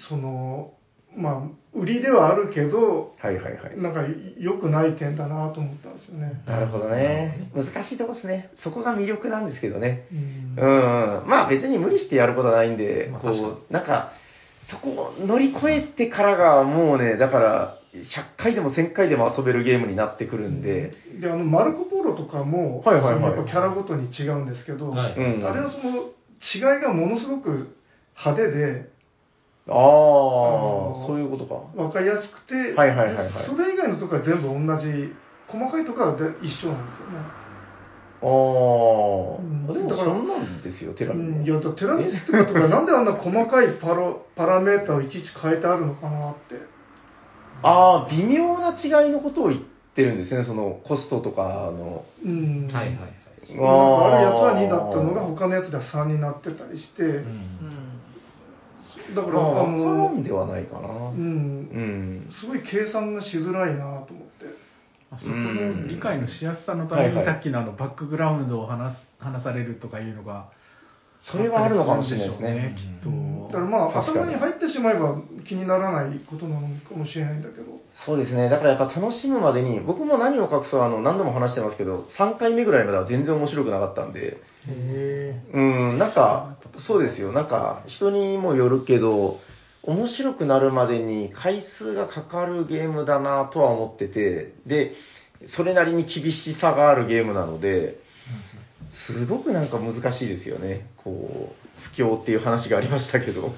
[0.09, 0.73] その、
[1.17, 1.43] まあ、
[1.75, 3.81] 売りではあるけど、はいはいはい。
[3.81, 4.05] なんか
[4.39, 6.43] 良くない点だなと思ったんですよね。
[6.47, 7.51] なるほどね。
[7.55, 8.51] 難しいとこですね。
[8.63, 10.07] そこが魅力なんですけどね。
[10.13, 10.19] うん
[10.59, 11.29] うん。
[11.29, 14.13] まあ別に無理してやることはないんでまあ、こう、なんか、
[14.71, 25.45] そこを乗り越えてからがもうね、だから、100回でも1000回でも遊べるゲームになってくるんで、で、あの、マルコ・ポロとかも、はいはいはいやっぱキャラごとに違うんですけど、はいうん。
[25.45, 26.13] あれはその
[26.55, 27.77] 違いがものすごく
[28.17, 28.92] 派手で、
[29.69, 31.55] ああ、のそういうことか。
[31.81, 35.13] わかりやすくて、はいはいはいはいでそれ以外のところは全部同じ、
[35.47, 37.43] 細かいところはで一緒なんですよね。
[38.23, 46.57] ああ、んでもだからそんなんですよ、テラミうん、いや、テラミスとかとか、 なんであんな細かいパロパラメータをいちいち変えてあるのかなって。
[47.63, 49.61] ああ、微妙な違いのことを言っ
[49.95, 52.05] てるんですね、そのコストとかの。
[52.25, 52.69] うん。
[52.73, 53.13] はいはいはい。
[53.49, 57.92] なんかあるやつは2だったのが、他のやつでは3になってたりして、うんうん
[59.15, 60.89] だから、まあ、あわからのん、ではないかな。
[60.89, 62.31] う、うんん。
[62.41, 64.73] すごい計算がしづらいなと思って。
[65.11, 70.49] あそこの理解のしやすさのためにはいはいさっきのあのバックグラウンドを話す話されるとかいうのが
[71.21, 72.75] それはあるのかもしれないですね。
[72.77, 73.11] きっと。
[73.53, 77.81] だからまあ、頭に入ってしまえば気にならないことなのかもしれないんだけど。
[78.07, 78.49] そうですね。
[78.49, 86.52] だからやっぱ楽しむまでに、僕も何を隠そう、あの、何度も話してますけど、3回目ぐらいまでは全然面白くなかったんで、へうん、なんか、
[86.87, 87.33] そうですよ。
[87.33, 89.41] なんか、人にもよるけど、
[89.83, 94.93] 面白くなるまでに回数がかかるゲームだなとは思ってて、で、
[95.57, 97.99] それなりに厳しさがあるゲームなので、
[99.07, 100.89] すごくなんか難しいですよね。
[101.03, 103.51] こう、不況っていう話がありましたけど。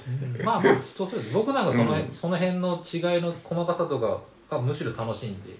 [0.44, 1.32] まあまあ、そうです。
[1.32, 5.50] 僕なんかその,、うんその辺の違いの細かさとかがむしろ楽しいんで、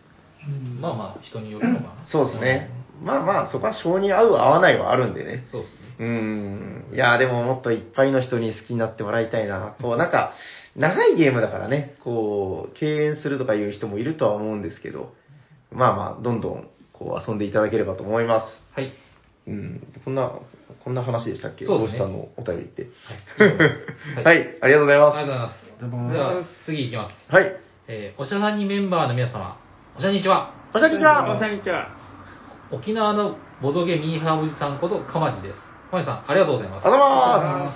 [0.46, 1.90] うんまあまあ人によるのかな。
[2.06, 2.70] そうですね。
[3.02, 5.44] まあまあ、そこは性に合う合わないはあるんでね。
[5.50, 5.78] そうですね。
[5.98, 6.84] うん。
[6.92, 9.74] いや、でももっといっぱいの人に好きになってもらいたいな。
[9.80, 10.32] こう、なんか、
[10.76, 15.12] 長いゲームだからね、こう、敬遠するとかいう人もいるとは思うんですけど、
[15.72, 18.46] まあまあ、どんどん、こう、遊んでいただければと思います。
[18.74, 18.92] はい。
[19.46, 19.86] うん。
[20.04, 20.32] こんな、
[20.82, 21.64] こんな話でしたっけ？
[21.64, 22.88] そうですねさんのお便りって。
[23.38, 24.24] はい。
[24.24, 25.54] はい、ありがとうございまありがとうございます。
[25.54, 27.14] ありがとうございでますは、次いきます。
[27.28, 27.32] す。
[27.32, 27.52] はい。
[27.88, 29.58] えー、おしゃさんにメンバーの皆様、
[29.96, 30.54] おしゃにちは。
[30.74, 32.03] おしゃにちはおさにちは。
[32.74, 35.58] 沖縄のボドゲミーハーおじさんことかまじです。
[35.58, 35.62] か
[35.92, 36.86] まじさん、ありがとうございます。
[36.86, 37.72] ありがとうございま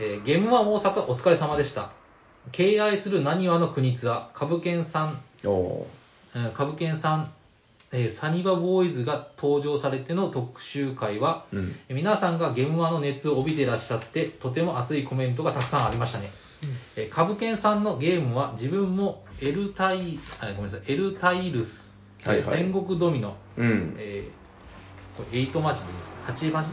[0.00, 1.92] えーゲームは大阪お疲れ様でした。
[2.52, 5.48] 敬愛するなにわの国ツアー、株券さん、す。
[5.48, 7.32] おーえー株券さん、
[7.92, 11.74] えーサニバボーイズが登場されての特集会は、うん。
[11.88, 16.30] えー皆さんがゲームワの熱を帯びていらっしゃって、とても熱いコメントがたくさんありましたね。
[16.96, 21.68] えー株券さんのゲームは自分もエルタイ、あごめんなさい、エルタイルス、
[22.24, 23.96] はいはい戦国ドミノ、うん。
[23.98, 26.70] えーこれ8マジでいいですか ?8 マジ？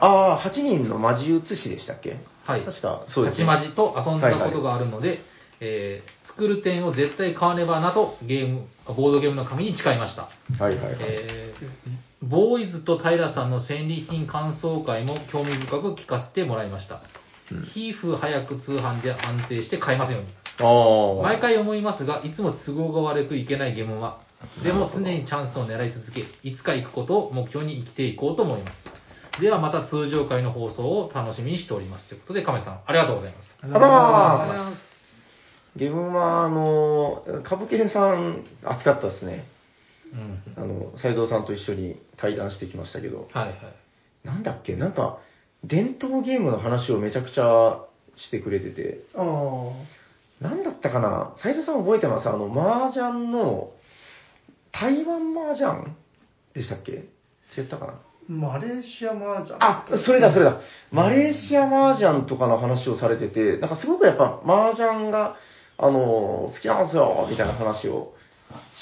[0.00, 2.16] ああ、8人のマジ写しでしたっけ？
[2.44, 2.64] はい。
[2.64, 5.20] 確か、そうです、8マジと遊んだことがあるので、
[5.60, 10.28] えー作る点を絶対買わねばなとゲーム、ボードゲームの紙に誓いました。
[10.62, 10.96] はいはいはい。
[11.00, 11.66] えー
[12.22, 17.00] ボーイズと平さんの戦利品感想会も興味深く聞かせてもらいました。
[17.52, 20.28] うん皮膚早く通販で安定して買えますように。
[20.58, 21.22] ああ。
[21.22, 24.20] 毎回思いますが、いつも都合が悪くいけないゲームは、
[24.62, 29.40] でも常にチャンスを狙い続け、いつか行くことを目標に生きていこうと思います。
[29.40, 32.08] ではまた通常回の放送を楽しみにしております。
[32.08, 33.46] ということで、亀さん、ありがとうございます。
[33.62, 34.86] ありがとうございますがとうございます
[35.76, 39.44] ゲームは、あの、株券さん、熱かったですね。
[40.10, 40.62] うん。
[40.62, 43.56] あの、斉藤さんと一緒に対談してきましたけど、はいはい。
[44.24, 45.18] なんだっけ、なんか、
[45.64, 47.84] 伝統ゲームの話をめちゃくちゃ
[48.16, 50.44] してくれてて、ああ。
[50.48, 52.28] なんだったかな、斉藤さん覚えてます？
[52.28, 53.70] あの、麻雀の、
[54.78, 55.66] 台湾麻雀？
[56.54, 56.92] でしたっけ？
[57.56, 57.94] 違ったかな？
[58.28, 59.56] マレーシア麻雀。
[59.60, 60.60] あ、それだ、それだ。
[60.90, 65.36] マレーシア麻雀とかの話をされてて、なんかすごくやっぱ麻雀が、
[65.78, 68.14] あの、好きなんですよ、みたいな話を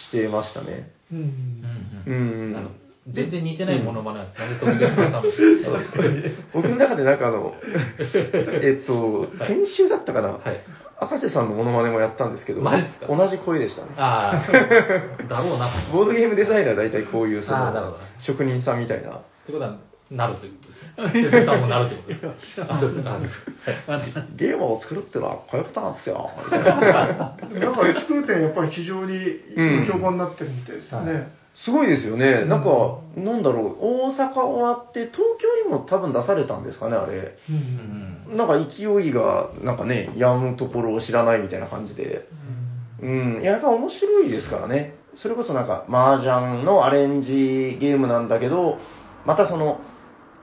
[0.09, 0.91] してましたね。
[1.13, 2.15] うんうんうう
[2.61, 2.71] ん
[3.07, 5.31] 全然似てないものまねは、なんで時々さんも。
[6.55, 7.55] 僕の中でなんかあの、
[8.63, 10.41] えっと、先週だったかな、はい。
[10.99, 13.89] 赤瀬さんのモノマネもやったんですけど、同じ声でしたね。
[13.99, 15.71] ああ、だろうな。
[15.93, 19.11] ボードゲームデザイナーは大体こういうその職人さんみたいな。
[19.11, 19.13] っ
[19.47, 19.77] てことは、
[20.11, 20.65] なるというこ
[21.03, 21.45] とですね。
[21.45, 22.63] さんもなるということです。
[22.63, 23.03] あそうです
[24.37, 26.31] ゲームを作るってのはこういうことなんですよ。
[26.51, 29.41] な なんか作る点やっぱり非常に
[29.91, 31.44] 評判になってるみたいですよね。
[31.57, 32.45] うんすごいですよね。
[32.45, 37.37] なんか、なんだろう、大阪終わって、東京にも多分出されたんですかね、あれ。
[37.49, 37.55] うん
[38.29, 42.29] うんなんか勢いが、なんかね、やむところを知らないみたいな感じで。
[43.01, 44.95] うん、やっぱ面白いですからね。
[45.17, 48.79] それこそなんか、麻雀のアレンジゲームなんだけど、
[49.25, 49.81] またその、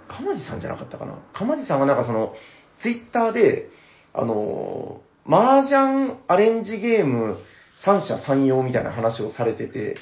[0.08, 1.16] かまじさんじゃなかったかな。
[1.34, 2.34] かまじさんがなんかその、
[2.82, 3.70] ツイッターで、
[4.14, 7.38] あの、麻雀アレンジゲーム
[7.84, 9.98] 三者三様みたいな話をされてて、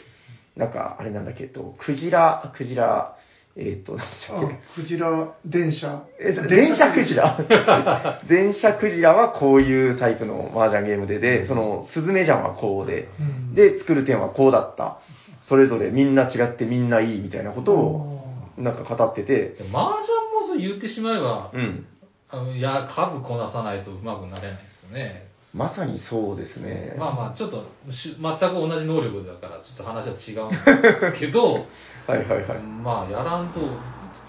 [0.55, 3.15] なんか、あれなんだっけ、えっと、クジラ、クジラ、
[3.55, 6.03] えっと、なんでしたっけあ、クジラ、電車。
[6.19, 7.39] えっと、電車クジラ
[8.29, 14.99] 電車クジラはこういうタイプの麻雀ゲームで、で、その、スズメジャンはこうで、うんで、作る点はこうだった。
[15.41, 18.23] それぞれみんな違ってみんないいみたいなことを、
[18.57, 21.85] なんか語ってて、で麻雀もそう言ってしまえば、うん。
[22.29, 25.28] あのいや、数こなさないとうまくなれないですよね。
[25.53, 26.95] まさにそうですね。
[26.97, 31.53] まあまあ、ちょっとし全く同じ能力だから、ちょっと話は違うんですけど、
[32.07, 32.59] はいはいはい。
[32.61, 33.59] まあ、やらんと、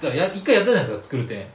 [0.01, 1.47] じゃあや一回やったじゃないですか、作る点。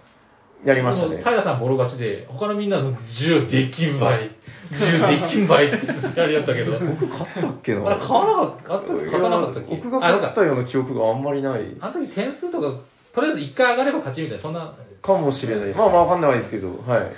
[0.64, 1.18] やりましたね。
[1.18, 4.32] 平さんボロ勝ちで、他のみんな10できんばい、
[4.72, 7.86] 10できんばいってやりやったけど、僕勝ったっけな？
[7.90, 9.76] あれ買わなかった勝たなかったっけ？
[9.76, 11.76] や僕があ勝ったような記憶があんまりない。
[11.82, 12.80] あの時点数とか、
[13.14, 15.70] とりあえず1回上がれば勝ちみたいな、そんな、かもしれない。
[15.74, 17.12] まあまあわかんないですけど、はい。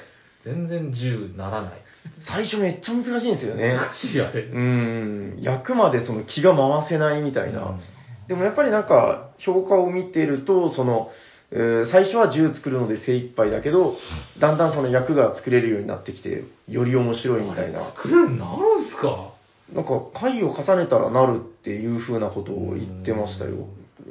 [0.43, 1.71] 全然10ならない。
[2.19, 3.75] 最初めっちゃ難しいんですよね。
[3.75, 4.41] 難しいあれ。
[4.43, 7.61] うん、役までその気が回せないみたいな。
[7.69, 7.79] うん
[8.27, 11.11] でもやっぱりなんか、評価を見てると、その、
[11.51, 13.95] えー最初は銃作るので精一杯だけど、
[14.37, 17.91] だんだんその役が作れるようになってきて、より面白いみたいな。
[17.95, 19.31] 作れるようになるんすか？
[19.71, 23.69] なんか、回を重ねたらなるっていう風なことを言ってましたよ。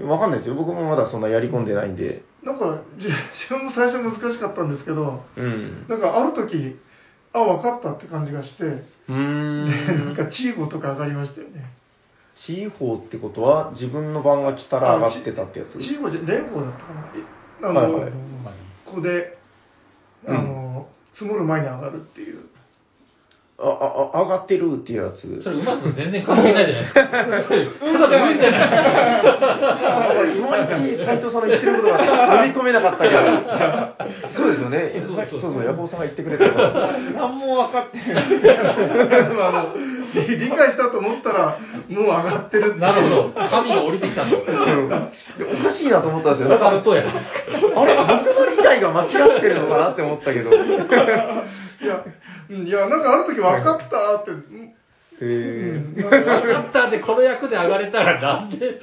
[0.09, 0.55] わかんないですよ。
[0.55, 2.23] 僕もまだそんなやり込んでないんで。
[2.43, 3.15] なんか、じ自
[3.51, 5.85] 分も最初難しかったんですけど、うん。
[5.91, 6.77] なんかある時、
[7.37, 9.67] あ、分かったって感じがして、うーん。
[9.67, 11.71] でなんかチーゴとか上がりましたよね。
[12.47, 15.79] チーホーってことは、自分の番が来たら上がってたってやつ？
[15.79, 16.93] チーゴじゃ、連合だったか
[17.63, 17.71] な。
[17.71, 18.13] あの、はいはい
[18.85, 19.37] ここで、
[20.27, 22.45] あの、積もる前に上がるっていう。
[23.59, 25.43] あ、あ、あ上がってるっていうやつ。
[25.43, 27.09] それうまさと全然関係ないじゃないですか。
[27.49, 28.87] そ れただで売るんじゃないですか。
[30.25, 33.17] いまいち斉藤さんの言ってることが飲み込めなかったけど。
[34.37, 34.93] そうですよね。
[35.07, 36.91] そうそうそうそう、ヤホーさんが言ってくれたから。
[37.17, 38.25] 何も分かってない。
[39.41, 39.75] あの
[40.15, 43.33] 理理解したと思ったら、もう上がってるってなるほど。
[43.49, 44.37] 神が降りてきたと。
[44.37, 44.89] うん
[45.39, 46.51] でおかしいなと思ったんですよ。
[46.51, 46.69] なんか。
[46.69, 50.51] あれ、僕の理解が間違ってるのかなって思ったけど。
[51.81, 52.05] へいや、
[52.51, 54.73] うんいや、なんかある時分かったって、うん
[55.21, 55.83] え。
[55.95, 58.81] 分かったで、この役で上がれたらなんで、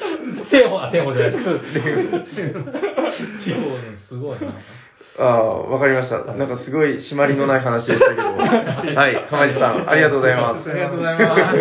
[0.49, 1.51] 天保、あ、天保じゃないですか。
[3.43, 4.53] 地方のすごいな。
[5.19, 6.23] ああ、わかりました。
[6.33, 8.33] なんかすごい締まりのない話でしたけど。
[8.33, 10.71] はい、浜地さん、ありがとうございます。
[10.71, 11.55] ありがとうございます。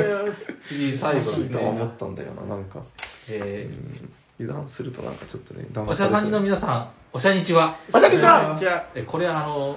[0.68, 1.84] 次、最後いいとは思。
[1.84, 2.80] ったんだよな、なんか。
[3.28, 7.76] えうん油断するとなんかちょっとね、ー、おしゃさんにの皆さん、おしゃにちは。
[7.92, 8.58] おしゃにちは
[8.94, 9.76] え、これあの、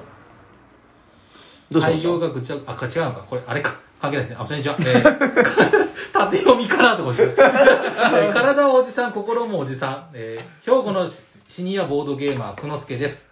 [1.71, 3.25] どうしました開業がぐちゃ、あ、違うのか。
[3.29, 3.79] これ、あれか。
[4.01, 4.37] 関係ないですね。
[4.39, 4.77] あ、こんにちは。
[4.81, 7.23] えー縦読みかなと思って。
[7.27, 10.09] えー体はおじさん、心もおじさん。
[10.13, 11.07] えー兵庫の
[11.47, 13.25] シニアボードゲーマー、くのすけです。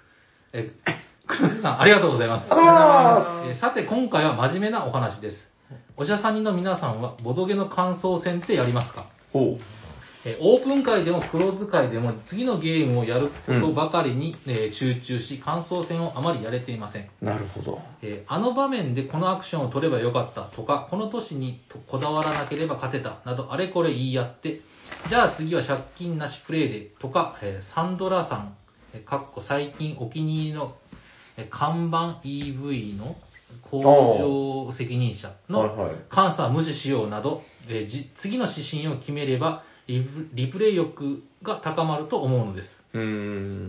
[0.54, 2.52] えー、くのすけさん、ありがとうございます。
[2.52, 5.52] ありがとうございまえーさて、今回は真面目なお話です。
[5.98, 9.06] おしゃさんにの皆さんは、ボドゲの感想戦ってやりますか？
[9.32, 9.58] ほ
[10.26, 17.10] えーオープン会でもクローズ会でも次のゲームをやることばかりに、えー集中し、感想戦をあまりやれていません。
[17.22, 17.26] う。
[17.26, 17.80] なるほど。
[18.02, 24.62] えーあの場面でこのアクションを取ればよかったとか、この年にとこだわらなければ勝てたなど、あれこれ言い合って、
[25.10, 28.58] じゃあ次は借金なしプレイでとか、えーサンドラさん、
[28.94, 30.76] えーかっこ最近お気に入りの、
[31.38, 33.16] えー看板 EV の
[33.70, 35.76] 工場責任者の
[36.14, 37.88] 監査は無視しようなど、え
[38.22, 42.70] 次の指針を決めればリプ、レイ欲が高まると思うのです。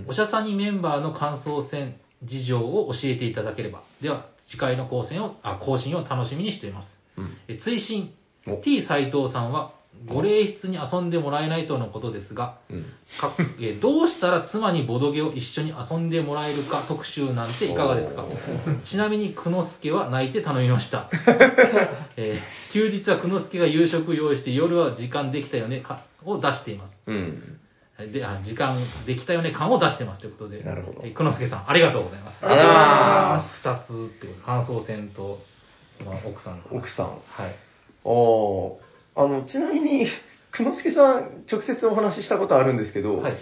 [0.09, 0.13] お。
[0.13, 3.83] しゃさんにメンバーの感想戦事情を教えていただければ。
[4.01, 6.89] では、次回の更新を、あ、更新を楽しみにしています。
[7.17, 8.13] うんえ追伸
[8.47, 9.75] お、T 斎藤さんは、
[10.07, 12.83] ご霊室に遊んでもらえないとのことですが、うん。
[13.21, 18.25] かえーどうしたら妻にボドゲを一緒に遊んでもらえるか特集なんていかがですか？
[18.91, 21.09] ちなみに久之助は泣いて頼みました。
[22.17, 26.97] えー休日は久之助が夕食用意して夜は時間できたよねかを出しています。
[27.07, 27.59] うん。
[28.13, 28.77] であ時間
[29.07, 32.45] できたよね感を出してますということで、なるほどえー久之助さんありがとうございます。
[32.45, 35.39] あら二つってこと、感想戦と、
[36.05, 37.07] まあ、奥さんの話奥さん。
[37.07, 37.15] は
[37.49, 37.55] い。
[38.05, 38.79] お
[39.17, 40.07] あの、ちなみに、
[40.53, 43.37] 久之助さん、直接お話ししたことあるんですけど、はい。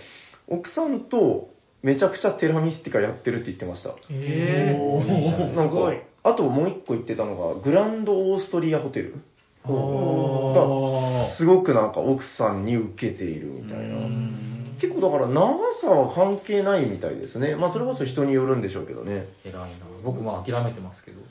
[0.49, 1.51] 奥さんと
[1.83, 3.95] めちゃくちゃテラミスティカやってるって言ってました。
[4.11, 9.17] えおーなんかすごい、あともう一個言ってたのが、グランドオーストリアホテル
[9.65, 14.62] あが、すごくなんか奥さんに受けているみたいな。
[14.83, 17.55] 結構だから長さは関係ないみたいですね。
[17.57, 19.29] まあそれこそ人によるんでしょうけどね。
[19.45, 19.69] 偉いな。
[20.05, 21.21] 僕も諦めてますけど。
[21.21, 21.25] う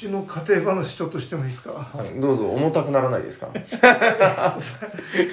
[0.00, 1.70] ちの家庭話ちょっとしてもいいですか？
[1.72, 2.20] はい。
[2.20, 3.48] どうぞ重たくならないですか？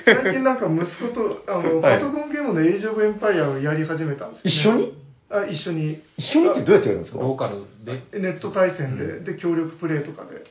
[0.05, 5.04] 最近なんか息子とあの、はいパソコンゲームのエイジオブエンパイアをやり始めたんですよ、一緒に？
[5.29, 6.01] あ一緒に。
[6.17, 7.19] 一緒にってどうやってやるんですか？
[7.19, 8.03] ローカルで。
[8.19, 10.35] ネット対戦で、で協力プレイとかで。
[10.35, 10.43] で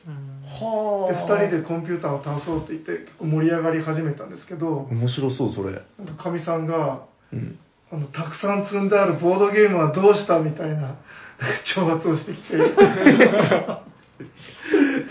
[0.53, 5.71] は2人でコンピューターを倒そうって言って結構盛り上がり始めたんですけど面白そう、それ。
[5.97, 7.57] なんかかみさんがうん。
[7.91, 10.95] あのたくさん積んであるボードゲームはどうしたみたいな
[11.77, 12.57] 挑発をしてきて。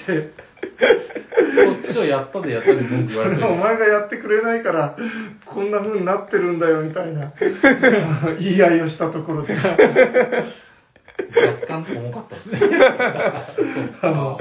[0.07, 0.35] で
[0.79, 0.85] こ
[1.91, 3.43] っちをやったでやったで文句言われてる。
[3.43, 4.97] それお前がやってくれないから
[5.47, 7.33] こんな風になってるんだよみたいな。
[8.39, 9.55] 言い合いをしたところで。
[9.55, 9.77] 若
[11.69, 12.61] 干重かったですね。
[14.03, 14.41] あの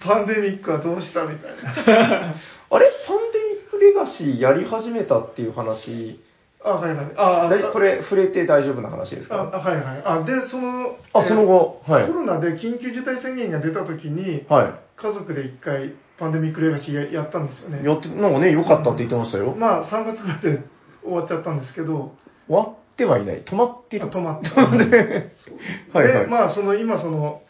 [0.00, 1.50] パンデミックはどうしたみたい
[1.86, 2.34] な。
[2.70, 2.90] あれ？
[3.06, 6.20] パンデミックレガシーやり始めたっていう話、
[6.64, 7.06] あはいはい。
[7.16, 10.02] あこれ触れて大丈夫な話ですあかはいはい。
[10.04, 12.06] あでそのあ、その後、はい。
[12.06, 12.12] コ。
[12.12, 17.84] ロナで緊急事態宣言が出た時には家族で一回パンデミックレガシーややったんですよねい。
[17.84, 19.54] やって、なんかね、良かったって言ってましたよ。
[19.54, 20.62] まあ3月ぐらいで
[21.02, 22.14] 終わっちゃったんですけど
[22.46, 23.42] 終わってはいない。
[23.42, 24.06] 止まってる。
[24.06, 24.50] 止まって
[25.92, 27.42] はいはいでまあその今その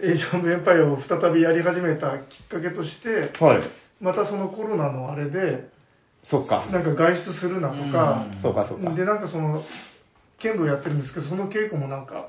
[0.00, 3.60] エイジオブエンパイアを再びやり始めたきっかけとしてはい。
[4.00, 5.68] またそのコロナのあれで
[6.22, 6.66] そっか。
[6.70, 8.90] なんか外出するなとかうんそうか、そうか。
[8.90, 9.62] でなんかその
[10.38, 12.28] 剣道やってるんですけどその稽古もなんか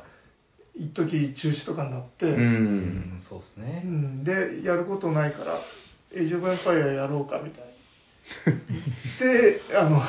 [0.80, 2.30] 一時中止とかになって、う。
[2.30, 2.40] うん
[3.18, 3.82] ん、そうですうね。
[3.84, 5.60] んでやることないから
[6.14, 7.64] エイジオブエンパイアやろうかみたい
[9.20, 10.02] であの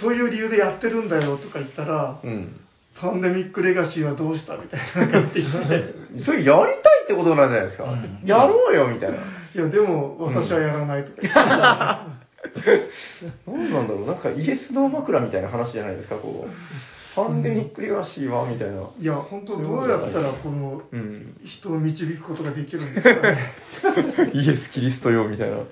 [0.00, 2.60] そういう理由でやってるんだよとか言ったらうん。
[2.98, 5.44] パンデミックレガシーはどうしたみたいな感じで
[6.24, 7.84] それやりたいってことなんじゃないですか。
[7.84, 9.18] うんやろうよ、みたいな。
[9.18, 9.20] い
[9.58, 11.34] やでも私はやらないとか言っ
[12.64, 12.88] て、
[13.46, 16.50] 何なんだろう、なんかイエスノー枕みたいな話じゃないですか、こう。
[17.16, 18.90] パンデミックレガシーはみたいな。
[19.00, 21.34] いや本当どうやったらこのうん。
[21.44, 23.38] 人を導くことができるんですかね
[24.34, 25.56] イエス・キリストよ、みたいな。
[25.56, 25.66] 難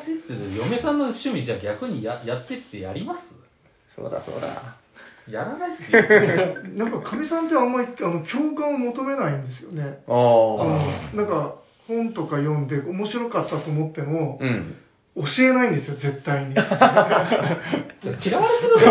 [0.00, 3.22] しいっすけど、嫁さんの趣味じゃあ逆にややってってやります？
[3.96, 4.76] そうだ、そうだ。
[5.28, 6.02] やらないっすよ。
[6.76, 11.16] なんかかみさんってあんまりあの共感を求めないんですよねああ。
[11.16, 14.76] なんか本とか読んで面白かったと思っても、うん。
[15.18, 16.96] 教えないんですよ絶対に嫌わ
[18.04, 18.76] れてる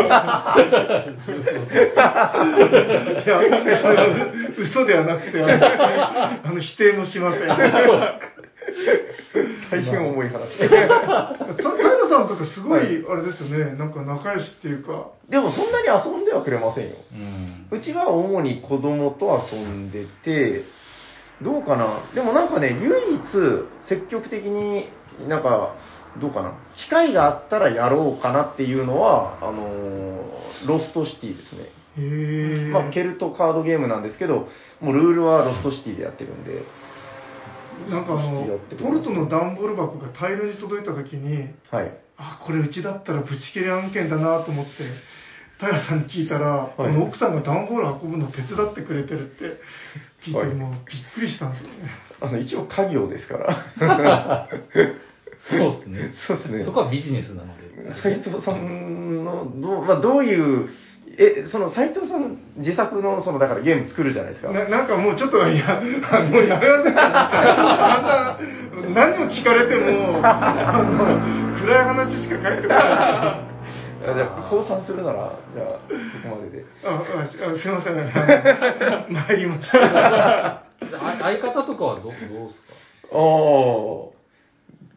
[3.26, 3.40] いや
[3.82, 4.04] それは
[4.58, 7.48] う嘘ではなくてあの否定もしません
[9.72, 10.58] 大変重い話。
[10.60, 10.78] た平
[12.10, 16.96] さんとかすごいあれですよね、なんか仲良しっていうかでもそんなに遊んではくれませんよ。
[17.72, 17.78] うん。
[17.80, 20.64] うちは主に子供と遊んでて、
[21.42, 22.02] どうかな。
[22.14, 23.22] でもなんかね、唯一
[23.88, 24.90] 積極的に
[25.28, 25.76] なんか、
[26.20, 26.54] どうかな？
[26.76, 31.70] 機会があったらやろうかなっていうのは、あのーロストシティですね。
[32.00, 34.48] へえ、まあ、ケルトカードゲームなんですけど、
[34.82, 36.64] もうルールはロストシティでやってるんで、
[37.90, 41.98] なんかあのポルトの段ボール箱が大量に届いた時にはい。
[42.18, 44.72] あこれうちだったらブチ切れ案件だなと思って
[45.60, 49.44] 平さんに聞いたら、はいあの奥さんが段ボール運ぶの手伝ってくれてるって
[50.26, 50.82] 聞いて、はいもうびっ
[51.14, 51.76] くりしたんですよね
[52.20, 54.50] あの、一応家業ですから。
[55.50, 56.14] そうですね。
[56.28, 56.64] そうですね。
[56.64, 57.94] そこはビジネスなので。
[58.04, 60.70] 斉藤さんのどう,、まあ、どういう、
[61.18, 64.52] え、その斉藤さん自作の、その、だからゲーム作るじゃないですか。
[64.52, 65.82] ななんかもうちょっといや
[66.30, 68.40] もうやめませんかあ
[68.76, 73.44] んな何を聞かれてもあの暗い話しか返ってこないあ
[74.04, 75.80] じゃあ、降参するなら、じゃあ、こ
[76.30, 76.66] こまでで。
[76.86, 77.28] ああ
[77.58, 77.96] すいません
[79.10, 82.18] 参りました あ相方とかはどどうで
[82.54, 82.74] すか？
[83.14, 83.18] ああ、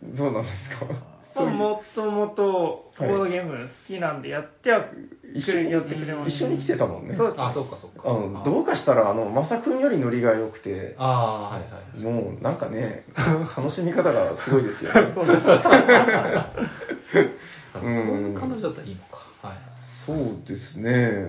[0.03, 0.87] どうなんですか？
[1.33, 4.87] そうもともとボードゲーム好きなんでやっては
[5.33, 7.15] 一緒にやってくれうん一緒に来てたもんね。
[7.17, 8.11] そうですあ、そうかそうか。
[8.11, 12.01] うん、どうかしたら、あの、まさくんよりノリが良くて、ああ、はいはい。
[12.03, 13.05] もうなんかね、
[13.57, 15.13] 楽しみ方がすごいですよね。
[15.15, 15.41] そういう
[18.35, 19.19] 彼女だったらいいのか。
[19.47, 19.57] はい。
[20.07, 20.17] そう
[20.49, 21.29] ですね。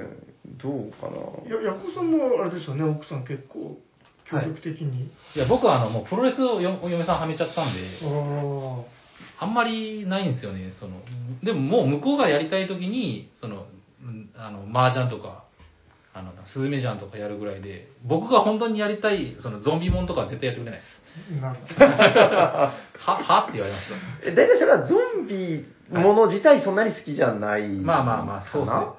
[0.57, 1.55] どうかな。
[1.55, 3.77] やヤコさんもあれですよね、奥さん結構
[4.31, 5.11] 協力的に。
[5.35, 7.79] いや、僕はあの、もうプロレスをよお嫁さんはめちゃったんで、
[9.39, 10.73] ああんまりないんですよね。
[10.79, 11.01] その、
[11.43, 13.65] でももう向こうがやりたい時に、その、
[14.03, 15.45] うんあの、麻雀とか、
[16.13, 21.01] あの、スズメジャンとかやるぐらいで、僕が本当にやりたい、そのゾンビもんとかは絶対やってくれないです。
[21.37, 21.85] あ、なるほど。
[21.85, 23.43] は、は？
[23.43, 24.29] って言われました。
[24.29, 27.67] え、大体それはゾンビもの自体そんなに好きじゃない。
[27.67, 28.79] まあまあまあ、そうですね。
[28.79, 28.95] か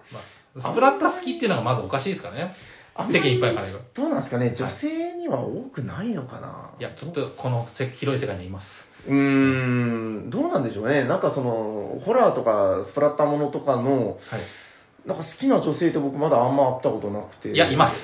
[0.54, 2.54] まあ、スプラッタ好きっていうのがまずおかしいですからね。
[2.98, 3.68] 世間いっぱいから。
[3.94, 6.74] どうなんですかね、女性には多くないのかな？
[6.78, 8.66] いや、ちょっとこのせ広い世界にいます。
[9.08, 9.14] うー
[10.26, 11.04] ん、どうなんでしょうね？
[11.04, 14.18] なんかその、ホラーとかスプラッターものとかの、はい。
[15.06, 17.50] なんか好きな女性って僕まだあんま会ったことなくて。
[17.50, 17.96] いや、います。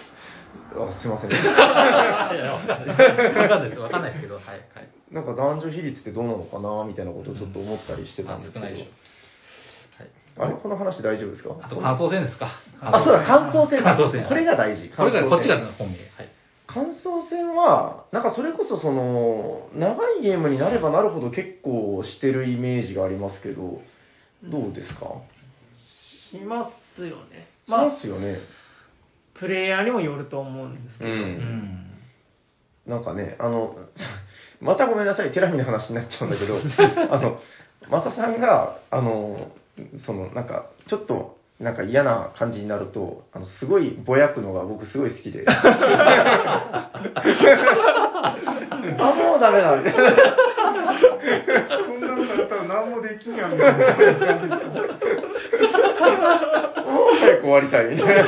[0.74, 1.30] あすいません。
[1.32, 1.40] いや、
[2.52, 2.86] わかん
[3.60, 3.80] ないです。
[3.80, 4.22] わかんないです。
[4.22, 4.44] けど、はい。
[4.44, 4.58] はい。
[5.12, 6.84] なんか男女比率ってどうなのかな？
[6.84, 8.64] みたいなことをちょっと思ったりしてたあんですけど。
[8.64, 8.90] 少ないでしょ。
[10.38, 10.54] あれ？
[10.54, 11.54] この話大丈夫ですか？
[11.62, 12.48] あと、感想戦ですか？
[12.80, 14.26] あ、そうだ、感想戦だ感想戦。
[14.28, 14.88] これが大事。
[14.90, 15.98] これが、感想戦こっちが本命。
[16.16, 16.28] はい。
[16.66, 23.80] 感想戦は、なんかそれこそその、長いゲームになればなるほど結構してるイメージがありますけど、
[24.44, 25.06] どうですか？
[26.30, 27.48] しますよね。
[27.66, 28.36] しまあま、すよね。
[29.34, 31.08] プレイヤーにもよると思うんですけう。
[31.08, 31.90] ど、うんん。
[32.86, 33.76] なんかね、あの、
[34.60, 36.56] またごめんなさい、テラミの話になっちゃうんだけど、
[37.14, 37.40] あの、
[37.88, 39.50] マサさんが、あの、
[39.98, 45.42] その、なんか、ちょっと、なんか嫌な感じになると、あの、すごいぼやくのが僕すごい好きで。
[45.48, 46.92] あ、
[49.16, 50.16] もうダメだ、みたいな。
[51.84, 53.78] そんなのされたら何もできんやんみたいな。
[53.78, 53.84] も
[57.10, 58.24] う早く終わりたい、みたいな。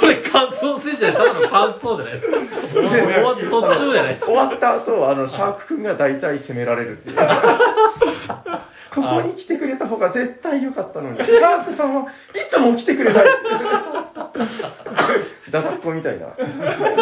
[0.00, 2.36] それ感想戦じゃない、ただの感想じゃないですか。
[2.72, 2.82] 終
[3.22, 4.26] わっ途中じゃないですか。
[4.26, 7.16] 終わった後、あの、シャーク君が大体責められるっていう。
[9.02, 12.14] ここに来てくれた方が絶対良かったのに、シャークさんはい
[12.50, 13.24] つも来てくれない。
[15.50, 16.36] ダダっ子みたいな。
[16.36, 16.44] で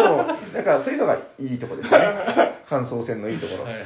[0.03, 1.99] も、だからそういうのがいいとこですね。
[2.69, 3.65] 感想戦のいいところ。
[3.65, 3.85] はいはい。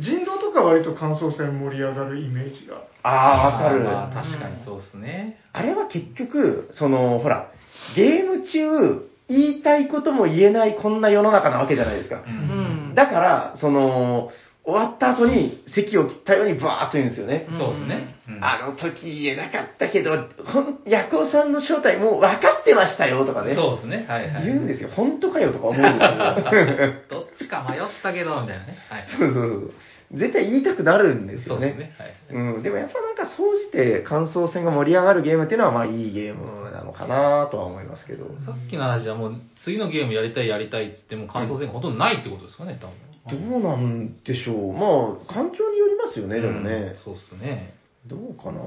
[0.00, 2.82] 人狼とか割と感想戦盛り上がるイメージが。
[3.02, 3.84] あー、わかる。
[3.84, 5.40] まあ、確かにそうですね。
[5.52, 7.50] あれは結局、その、ほら、
[7.96, 12.24] ゲーム中、言いたいことも言えないこんな世の中なわけじゃないですかう。。
[12.26, 12.94] うんん。
[12.94, 14.30] だから、その、
[14.70, 17.46] 終わった後に席を切ったようにバーっと言うんですよね。
[17.58, 18.14] そうですね。
[18.28, 23.54] うんあの時言えなかったけど、ほん、ヤコウさんの正体もう分かってましたよとかね。
[23.54, 24.06] そうですね。
[24.08, 24.46] はいはい。
[24.46, 24.88] 言うんですよ。
[24.90, 26.94] 本当かよとか思うんですよ。
[27.10, 28.78] どっちか迷ったけど、みたいなね。
[28.88, 29.04] はい。
[29.18, 29.72] そうそうそう。
[30.12, 31.68] 絶対言いたくなるんですよね。
[31.68, 31.94] そうですね。
[31.98, 32.54] はい。
[32.56, 38.24] うん、でもやっぱなんか総じて感想戦が盛り上がるゲームっていうのはまあいいゲームなのかなとは思いますけど。
[38.44, 43.09] さっきの話はもう、次のゲームやりたいやりたいっつっても感想戦がほとんどないってことですかね、多分。
[43.28, 44.72] どうなんでしょう。
[44.72, 46.96] まあ、環境によりますよね、でもね。
[46.96, 47.74] うんそうっすね。
[48.06, 48.60] どうかな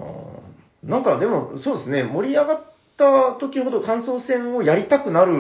[0.84, 2.64] なんかでも、そうですね、盛り上がっ
[2.98, 5.34] た時ほど感想戦をやりたくなる、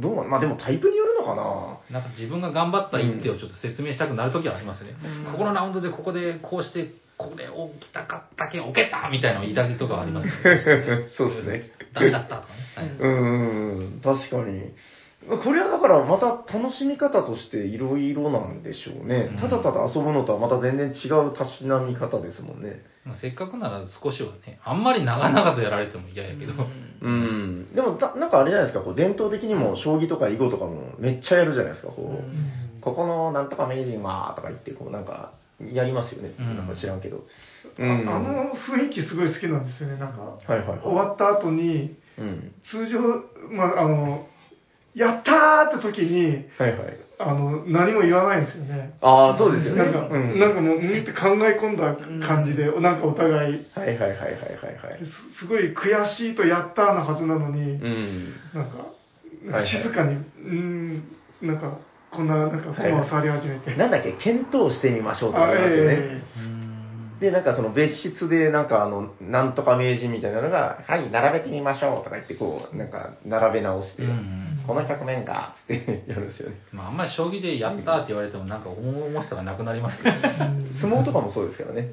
[0.00, 4.90] どうなまあでもタイプによるのかななんか自分が頑張った一手をちょっと説明したくなるときはありますね。
[5.26, 7.44] うんここのラウンドでここでこうして、ここで
[7.80, 10.32] 起きたかったけど、置けたみたいな言いたいとかはありますね。
[11.16, 11.70] そうですね。
[11.94, 12.58] ダメだったとかね。
[12.76, 14.72] はい、うーん、確かに。
[15.28, 16.26] これはだからまた
[16.58, 19.36] 楽しみ方としていろいろなんでしょうねうん。
[19.36, 22.82] ただただ遊ぶのとはまた全然違うたしなみ方ですもんね。
[23.04, 26.52] まあせっかくなら少しはね、あんまり長々とやられても嫌やけど。
[27.02, 27.74] うん。
[27.74, 32.20] でもた、なんかあれじゃないですか、こう伝統的にも将棋とか囲碁とかもめっちゃやるじゃないですか、こ
[32.78, 32.82] う。
[32.82, 36.34] ここのなんとか名人はとか言って、こうなんか、やりますよね。
[36.38, 37.24] うんなんか知らんけど。
[37.78, 37.84] ああ
[38.20, 40.20] の雰囲気すごい好きなんですよね、なんか。
[40.22, 42.52] はいはいはい終わった後に、うん。
[42.70, 43.00] 通常、
[43.50, 44.26] まあ、あの、
[44.96, 46.98] やったーって時に、はいはい。
[47.18, 48.94] あの、何も言わないんですよね。
[49.02, 49.84] ああ、そうですよね。
[49.84, 50.38] なんか、うん。
[50.38, 55.04] なんかもう、うんって考え込んだ感じで、なんかお互い、はいはいはいはいはいはい。
[55.34, 58.32] すすごい悔しいとやったーなはずなのに、うん。
[58.54, 61.02] なんか、はいはい静かに、うーん、
[61.42, 61.78] なんか、
[62.10, 63.74] こんな、なんか、駒を触り始めて。
[63.76, 66.22] なんだっけ、検討してみましょうとかあ言いますよね。
[67.20, 76.56] で、なんかその別室で、なんかあの、なんとか名人みたいなのが、はい、並べてみましょうとか言って、こう、なんか、並べ直して、うんこの局面か、つってやるんですよね。
[76.72, 80.20] まあ、あんまり将棋でやったって言われてもなんか重さがなくなりますけどね。
[80.74, 81.90] ー相撲とかもそうですからね。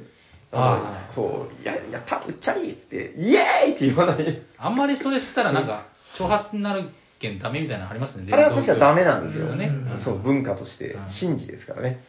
[0.52, 4.42] あーのこう、や、やった、うっちゃりって、イエーイって言わない。
[4.58, 5.86] あんまりそれしたらなんか、
[6.18, 8.28] 挑発になるけんダメみたいなのありますね。
[8.32, 9.56] あれは確かダメなんですよ。
[9.56, 9.68] ね。
[9.68, 12.04] うんそう、文化としてうん、神事ですからね。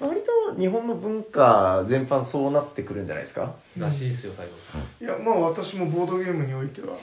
[0.00, 3.56] 割とは日本の文化全般そうなってくるんじゃないですか？
[3.78, 4.52] らしいっすよ、最後。
[5.00, 6.96] いや、まあ私もボードゲームにおいては。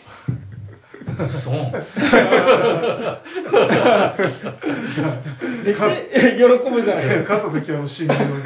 [1.43, 1.53] そう。
[5.63, 5.83] めっちゃ
[6.35, 7.37] 喜ぶじゃないですか。
[7.37, 8.43] 勝った時はもう死ぬように。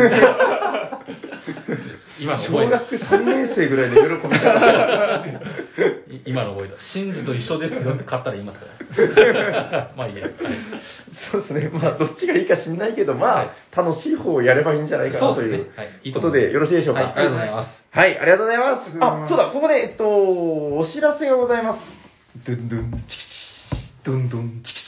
[2.22, 4.39] 今小学3年生ぐらいの喜び方。
[4.39, 5.26] た。
[5.26, 5.61] い
[6.26, 6.76] 今の覚えた。
[6.93, 9.91] シンジと一緒ですよって買ったら言いますから。
[9.97, 10.24] まあいいや。
[10.24, 10.34] はい
[11.32, 11.69] そうですね。
[11.69, 15.67] まあ、どっちがいいか知んないけど、まあ、楽しい方をやればいいんじゃないかなという
[16.13, 17.01] ことでよろしいでしょうか。
[17.01, 17.84] はいありがとうございます。
[17.91, 18.97] はい、ありがとうございます。
[18.99, 21.80] あ、そうだ、ここで、えっと、お知らせがございます。
[22.45, 23.28] ドゥンドゥン、チキチ
[23.76, 24.86] キ、ドゥンドゥン、チキチ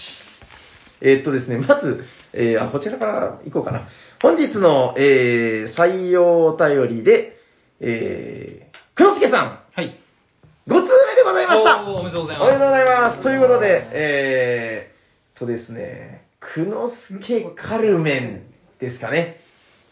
[1.01, 1.09] キ。
[1.09, 3.89] えっとですね、まず、えーあ、こちらから行こうかな。
[4.21, 7.38] 本日の、えー採用お便りで、
[7.81, 9.53] えー、くのすけさん、はい。
[9.53, 9.62] 5通目
[11.24, 11.84] でございました。
[11.84, 13.24] おめでとうございおめでとうごまざいます。
[13.24, 16.95] ということで、えー、とですね、くのす
[17.26, 18.43] けカルメン
[18.80, 19.38] ですかね。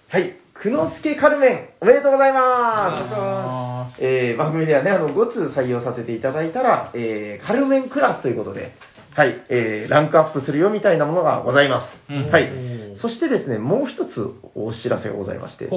[0.09, 3.13] はい、くのすけカルメン、おめでとうございます。
[3.15, 8.73] あえー、番組ではね、あの、5通採用させていただいたら、えー、カルメンクラスということで、
[9.13, 12.13] はい、えー、ランクアップするよみたいなものがございます。
[12.13, 12.51] うんはい。
[12.97, 15.69] そしてですね、もう一つお知らせがございまして。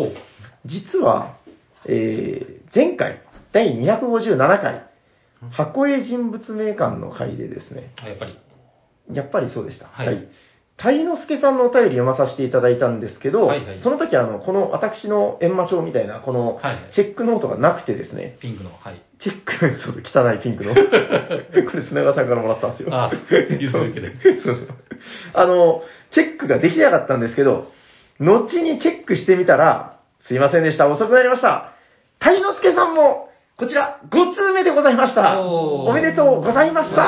[0.67, 1.37] 実は、
[1.87, 4.83] えー前回、第257回、
[5.51, 8.39] 箱絵人物名鑑の回でですね、あやっぱり。
[9.13, 9.87] やっぱりそうでした。
[9.87, 10.29] はい
[10.77, 18.71] 鯛之助さんのお便り読まさせていただいたんですけど、はいはいその時あの、この私の閻魔帳みたいな、このはいはいチェックノートがなくてですね、ピンクの。
[18.71, 19.01] はい。
[19.21, 20.75] チェック、 そう汚いピンクの。
[20.75, 20.81] こ
[21.77, 22.89] れ砂川さんからもらったんですよ。
[22.93, 23.11] あ
[23.61, 24.69] 譲る受けでそうそう
[25.35, 27.71] あの、チェックができなかったんですけど、
[28.19, 30.89] 後にチェックしてみたら、すいませんでした。
[30.89, 31.73] 遅くなりました。
[32.19, 35.41] 鯛之助さんも、こちら、5通目でございました。
[35.43, 37.03] おめでとうございました。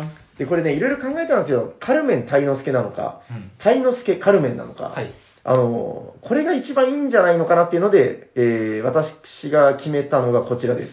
[0.00, 1.74] あで、これね、いろいろ考えたんですよ。
[1.78, 3.50] カルメン鯛之助なのか、うん。
[3.58, 4.84] 鯛之助カルメンなのか。
[4.84, 5.12] はい。
[5.44, 10.92] あの、これが一番いいんじゃないのかなっていうので、えー、私が決めたのがこちらです。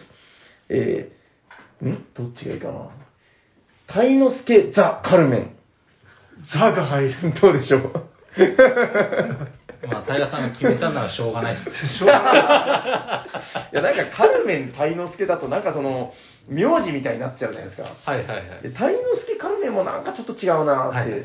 [0.68, 2.04] えー、ん？
[2.14, 2.90] どっちがいいかな？
[3.88, 5.56] 鯛之助ザ・カルメン。
[6.52, 7.14] ザが入る。
[7.40, 8.06] どうでしょう？
[9.88, 11.88] まあ、平さんが決めたならしょうがないです。
[11.98, 13.26] しょうがな
[13.72, 16.12] いや、なんかカルメン鯛之助だとなんかその、
[16.48, 17.88] 名字みたいになっちゃうじゃないですか。
[18.04, 18.62] はいはいはい。
[18.62, 21.10] で鯛之助カルメンもなんかちょっと違うなーって。
[21.12, 21.22] はい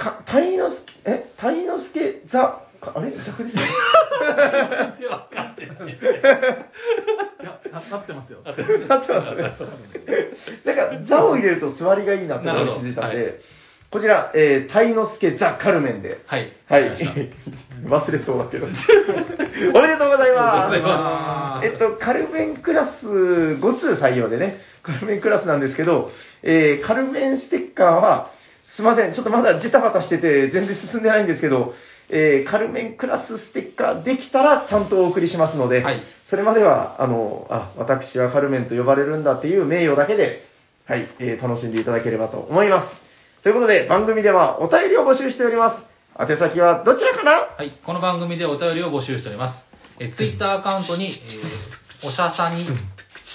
[0.00, 1.26] か鯛之助、え？
[1.36, 3.12] 鯛之助ザ、かあれ？
[3.26, 3.62] 逆ですよ。
[5.10, 5.88] 分かってない。
[7.44, 8.40] や、ななってますよ。
[8.44, 9.42] なってますね。
[10.64, 13.28] なんか、ザを入れると座りがいいなってなるほど気づいたんで、は
[13.90, 16.20] こちら、えー、鯛之助ザ・カルメンで。
[16.26, 16.52] はい。
[16.68, 16.96] はい。
[17.86, 18.66] 忘れそうだけど。
[19.74, 20.68] おめでとうございます。
[20.68, 26.12] おめでとうございまえっと、カルメンクラス5通採用でね、カルメンクラスなんですけど、
[26.44, 28.30] えー、カルメンステッカーは、
[28.76, 31.74] すいません、ちょっとまだジタバタしてて全然進んでないんですけど、
[32.10, 40.44] えー、カルメンクラスステッカーできたらちゃんとお送りしますので、はいそれまでは、あの、あ、私はカルメンと呼ばれるんだっていう名誉だけで、
[40.86, 43.09] はい、えー楽しんでいただければと思います。
[43.42, 45.86] ということで、番組ではお便りを募集しております。
[46.20, 47.56] 宛先はどちらかな？
[47.56, 47.72] はい。
[47.86, 49.64] この番組でお便りを募集しております。
[49.98, 52.66] えー、ツイッターアカウントに、えー、おしゃさに、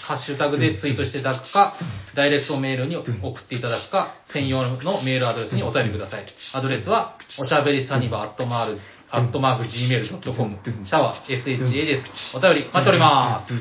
[0.05, 1.73] ハッシュタグでツイートしていただくか、
[2.15, 6.25] ダイレクトメールに送っていただくか、専用のメールアドレスにお便りください。
[6.53, 12.35] アドレスは、おしゃべりサニバアットマーク、アットマーク gmail.com、シャワー SHA です。
[12.35, 13.53] お便り待っております。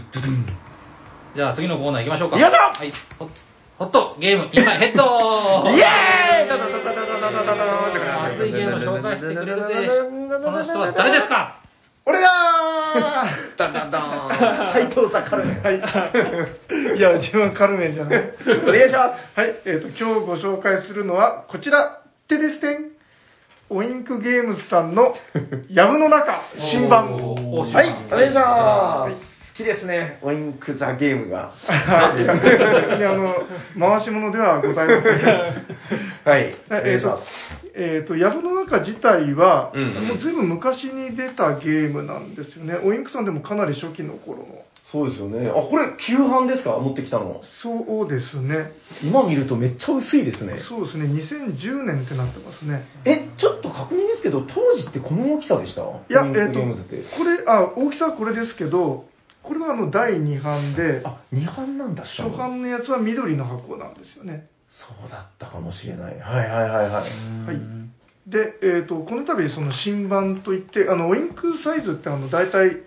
[1.35, 2.37] じゃあ次のコーナー行きましょうか。
[2.75, 2.93] はい。
[3.79, 5.03] ホホットゲーム、今ヘッド
[5.71, 6.51] イエーイ
[8.37, 9.89] 熱いゲームを紹介してくれるぜ。
[10.41, 11.61] その人は誰ですか？
[12.07, 12.29] 俺だ
[13.57, 14.29] ダンダンダン。
[14.29, 15.63] はい、どうぞ、カルメン。
[15.63, 15.75] はい。
[15.81, 18.33] ーいや、自分はカルメンじゃない。
[18.63, 19.41] お願いします。
[19.41, 22.91] はい、えっ、と、今日ご紹介するのは、こちら、テレステン。
[23.71, 25.15] オインクゲームズさんの、
[25.71, 27.07] ヤブの中、新版。
[27.07, 28.41] はい、お願いしま
[29.01, 29.34] はいす。
[29.55, 31.53] 好きですね、オインクザゲームが。
[31.65, 32.29] はい、
[33.07, 33.37] あの、
[33.79, 35.15] 回し物ではございません。
[36.29, 37.23] はい、えっ、といします。、
[37.77, 42.81] えっ、と、ヤブの中自体は、うんもうずいぶん昔に出たゲームなんですよね。
[42.83, 44.47] オインクさんでもかなり初期の頃の。
[44.91, 45.49] そうですよね。
[45.49, 46.71] あ、これ、旧版ですか？
[46.73, 47.41] 持ってきたの。
[47.63, 48.73] そうですね。
[49.05, 50.59] 今見るとめっちゃ薄いですね。
[50.69, 51.05] そうですね。
[51.05, 52.89] 2010年ってなってますね。
[53.05, 55.83] え、ちょっと確認ですけど、当時ってこの大きさでした？
[55.83, 56.97] いや、えっ、ームズって。
[56.97, 59.05] これ、あ、大きさはこれですけど、
[59.45, 64.49] これはあの、第2版で、あ、2版なんだ、初版のやつは緑の箱なんですよね。
[64.71, 66.19] そうだったかもしれない。
[66.19, 66.91] はいはいはいはい。
[66.91, 67.61] はい。
[68.27, 72.79] で、えっ、と、この度、その新版といって、あの、オインクサイズって、あの、大体、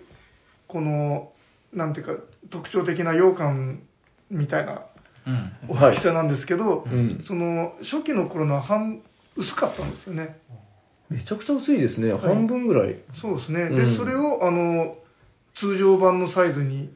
[0.66, 1.32] この、
[1.72, 3.82] なんていうか、特徴的な羊羹
[4.30, 4.82] みたいな
[5.26, 5.76] うん。
[5.76, 9.02] はい大きさなんですけど、うんその、初期の頃のは半、
[9.36, 10.36] 薄かったんですよね。
[11.08, 12.08] めちゃくちゃ薄いですね。
[12.08, 12.96] い半分ぐらい。
[13.20, 13.68] そうですね。
[13.70, 14.96] で、うんそれを、あの、
[15.60, 16.90] 通常版のサイズに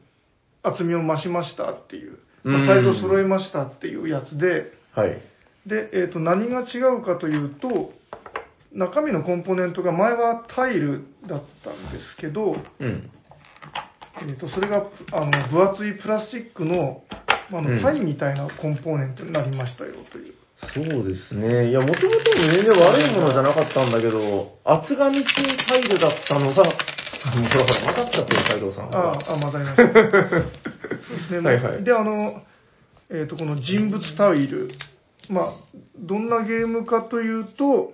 [0.61, 5.21] 厚みを増しましたっていう、まうんあサイズを揃えましたっていうやつで、はい。
[5.65, 7.93] で、えっ、と、何が違うかというと、
[8.73, 13.09] 中身のコンポーネントが前はタイルだったんですけど、うん。
[14.21, 17.03] えー、とそれがあの分厚いプラスチックの
[17.51, 20.33] あの、うんパイみたいなコンポーネントになりましたよという。
[20.73, 21.69] そうですね。
[21.69, 25.25] いや、もともと全然悪いものじゃなかったんだけど、厚紙製
[25.67, 26.63] タイルだったのが、
[27.25, 28.95] もうほらほら、混ざっちゃってる、斎藤さん。
[28.95, 31.39] ああ、あ混ざりました。
[31.41, 31.49] ね。
[31.49, 32.43] はいはいで、あの、
[33.09, 34.69] えっ、と、この人物タイル。
[35.29, 35.53] まあ、
[35.97, 37.93] どんなゲームかというと、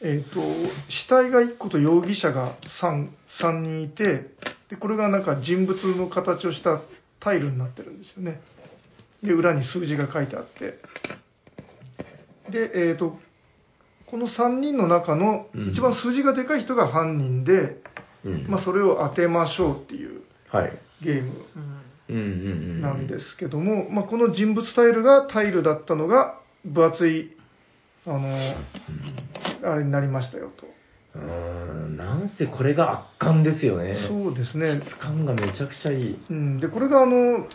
[0.00, 0.40] えっ、と、
[0.88, 3.08] 死体が1個と容疑者が 3,
[3.40, 4.30] 3人いて、
[4.70, 6.80] で、これがなんか人物の形をした
[7.20, 8.40] タイルになってるんですよね。
[9.22, 10.78] で、裏に数字が書いてあって。
[12.50, 13.18] で、えっ、と、
[14.06, 17.82] この3人の中のうん一番数字がでかい人が犯人で、うん。
[18.48, 20.72] まあ、それを当てましょうっていうはい。
[21.02, 21.32] ゲーム。
[22.80, 27.36] なんですけども、まあ、この人物タイルがタイルだったのが分厚い、
[28.06, 28.54] あの、
[29.64, 30.66] あれになりましたよと。
[31.16, 33.96] うーん、なんせこれが圧巻ですよね。
[34.08, 34.82] そうですね。
[34.86, 36.18] 質感がめちゃくちゃいい。
[36.28, 37.46] うん、で、これがあの、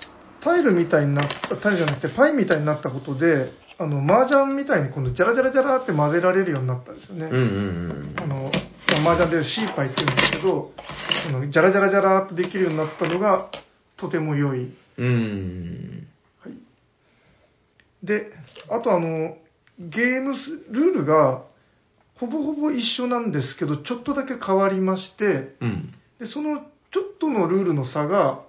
[0.41, 3.51] タイルみたいになった、タイルじゃなくてパイみたいになったことで、
[3.81, 7.27] あの、麻雀みたいに今度ジャラジャラジャラって混ぜられるようになったんですよね。
[7.27, 8.51] うんうんあの、
[9.01, 10.73] まあ、麻雀でシーパイって言うんですけど、
[11.31, 13.49] このジャラジャラジャラっとできるようになったのが、
[13.95, 14.75] とても良い。
[14.97, 15.07] うん。
[15.07, 16.59] うん。
[18.03, 18.33] で、
[18.69, 19.37] あとあの、
[19.79, 21.43] ゲームス、ルールが、
[22.15, 25.93] ほぼほぼ一緒なんですけど、ちょっとだけ変わりまして、うん。
[26.19, 26.59] で、その
[26.91, 28.41] ちょっとのルールの差が、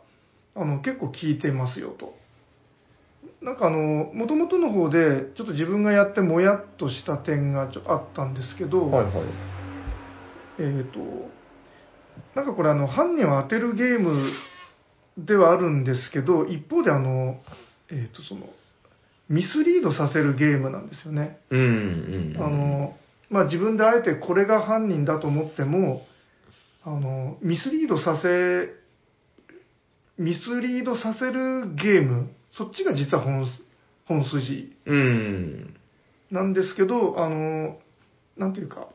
[0.56, 2.14] あの、結構効いてますよと。
[3.42, 9.14] なんかあの、元々の方で、ちょっと自分がやってもやっとした点がちょあったんですけど、はいはい。
[10.58, 11.00] えっ、と、
[12.34, 14.30] なんかこれあの、犯人を当てるゲーム
[15.18, 17.40] ではあるんですけど、一方であの、
[17.90, 18.46] えっ、と、その、
[19.28, 21.38] ミスリードさせるゲームなんですよね。
[21.50, 22.42] うんうん。
[22.42, 22.96] あ、の、
[23.30, 26.02] まあ、自分であえてこれが犯人だと思っても、
[26.82, 28.68] あの、ミスリードさせ、
[30.18, 33.62] ミスリードさせるゲーム、そっちが実は本す
[34.06, 35.76] 本筋うん。
[36.30, 37.78] なんですけど、あの、
[38.36, 38.88] なんていうか、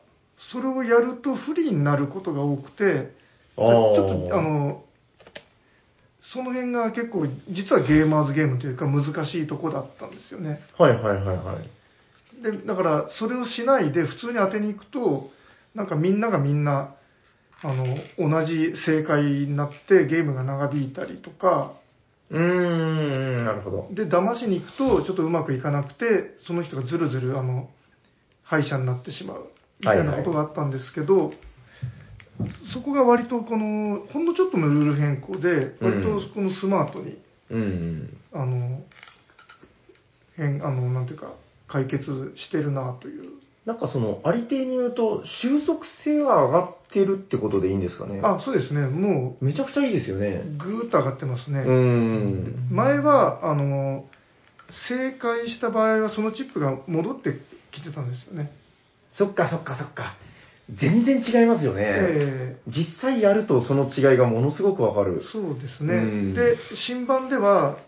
[0.52, 3.12] それをやると不利になることが多くて、
[3.56, 4.84] ちあょっと、あの、
[6.32, 10.60] その辺が結構、実はゲーマーズゲームというか難しいとこだったんですよね。
[10.78, 12.42] はいはいはいはい。
[12.42, 15.30] で、だから、それをしないで普通に当てに行くと、
[15.74, 16.94] なんかみんながみんな、
[17.62, 17.84] あの、
[18.18, 21.74] 同じ正解になってゲームが長引いたりとか、
[22.30, 23.88] うーん、なるほど。
[23.92, 27.68] で、騙しに行くとちょっとうまくいかなくて、その人がずるずる、あの、
[28.42, 29.46] 敗者になってしまう、
[29.80, 31.32] みたいなことがあったんですけど、
[32.72, 37.18] そこが割とこの、ほんのちょっとのルール変更で、割とこのスマートに、
[37.50, 38.16] うん。
[38.32, 38.82] あの、
[40.36, 41.32] 変、あの、なんていうか、
[41.68, 43.30] 解決してるなという。
[43.66, 48.20] なんかその、ありていに言うと、収束性は上がってるってことでいいんですかね。
[48.22, 48.86] あ、そうですね。
[48.86, 50.44] もめちゃくちゃいいですよう、ね。
[50.56, 51.60] ぐーっと上がってますね。
[51.60, 52.68] うーん。
[52.70, 54.04] 前は、あの、
[54.88, 57.40] 正解した場合はそのチップが戻って
[57.72, 58.52] きてたんですよね。
[59.14, 60.16] そっかそっかそっか。
[60.80, 61.82] 全然違いますよね。
[61.84, 65.26] え実際やるとその違いがものすごくわかるえ。
[65.32, 65.94] そうですね。
[65.94, 66.56] うんで、
[66.88, 67.78] 新版では、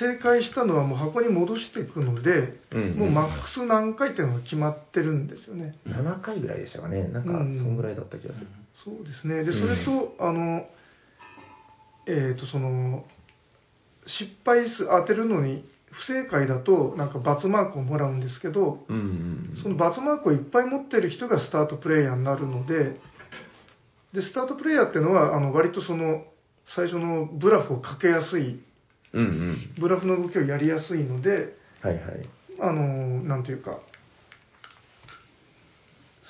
[0.00, 5.76] 正解したのはもう箱に戻していくので、うんもうマックス何回っていうのが決まってるんですよね。
[5.86, 7.08] 7回ぐらいでしたかね。
[7.08, 8.46] なんか、そうんんぐらいだった気がする。
[8.84, 9.44] そうですね。
[9.44, 10.66] で、うんそれと、あの、
[12.06, 13.04] えっ、と、その、
[14.06, 23.00] 失敗数当てるのに不正解だと、なんか×マークをもらうんですけど、うんうんその×マークをいっぱい持ってる人がスタートプレイヤーになるので、
[24.12, 26.24] で、スタートプレイヤーっていうのは、あの、割とその、
[26.74, 28.60] 最初のブラフをかけやすい、
[29.12, 29.74] うんうん。
[29.78, 32.02] ブラフの動きをやりやすいので、はいはい。
[32.60, 33.78] あの、なんていうか、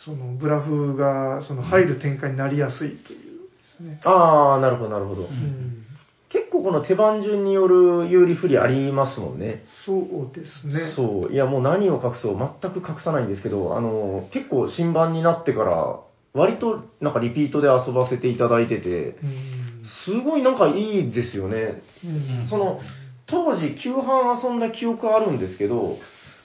[0.04, 3.40] その、ブラフが、その、入る展開になりやすいという
[3.78, 4.00] ですね。
[4.04, 5.22] ああ、なるほどなるほど。
[5.22, 5.86] うん
[6.28, 9.62] 結構この手番順による有利不利ありますもんね。
[9.86, 10.92] そうですね。
[10.94, 11.32] そう。
[11.32, 16.00] いやもう何を隠そう、全く隠さないんですけど、あの、結構新版になってから、
[16.34, 21.82] 割となんかリピートで遊ばせていただいてて、うんすごいなんかいいですよね。
[22.04, 22.80] うんその、
[23.26, 25.98] 当時、旧版遊んだ記憶あるんですけど、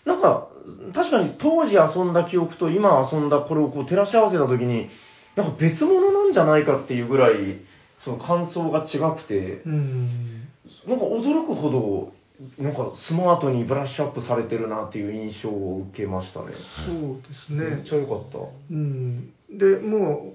[0.06, 0.48] なんか、
[0.94, 4.90] 確かに当時遊んだ記憶と今遊んだこれをこう照らし合わせたときに、
[5.36, 7.62] なんか別物なんじゃないかっていうぐらい、
[8.04, 10.50] その感想が違くて、うん。
[10.88, 12.14] なんか驚くほど
[12.58, 16.48] なんかスマートにブラッシュアップされてるなっていう印象を受けましたね。
[16.88, 17.94] そうですねめっち。
[17.94, 18.40] ゃ良かった。
[18.72, 19.32] うん。
[19.50, 20.34] で、も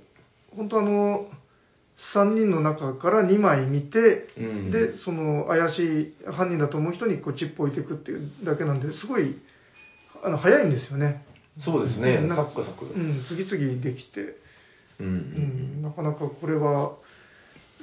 [0.52, 1.26] う、本当あの、
[2.14, 4.70] 3人の中から2枚見て、うん。
[4.70, 9.36] で、その怪しい犯人だと思う人にこうチップを置いていくっていうだけなんで、すごい、
[10.22, 11.24] あの、早いんですよね。
[11.64, 12.28] そうですね、うん。
[12.28, 12.84] なんかサックサク。
[12.84, 14.36] うん、次々できて、う
[15.00, 16.96] うんん、なかなかこれは、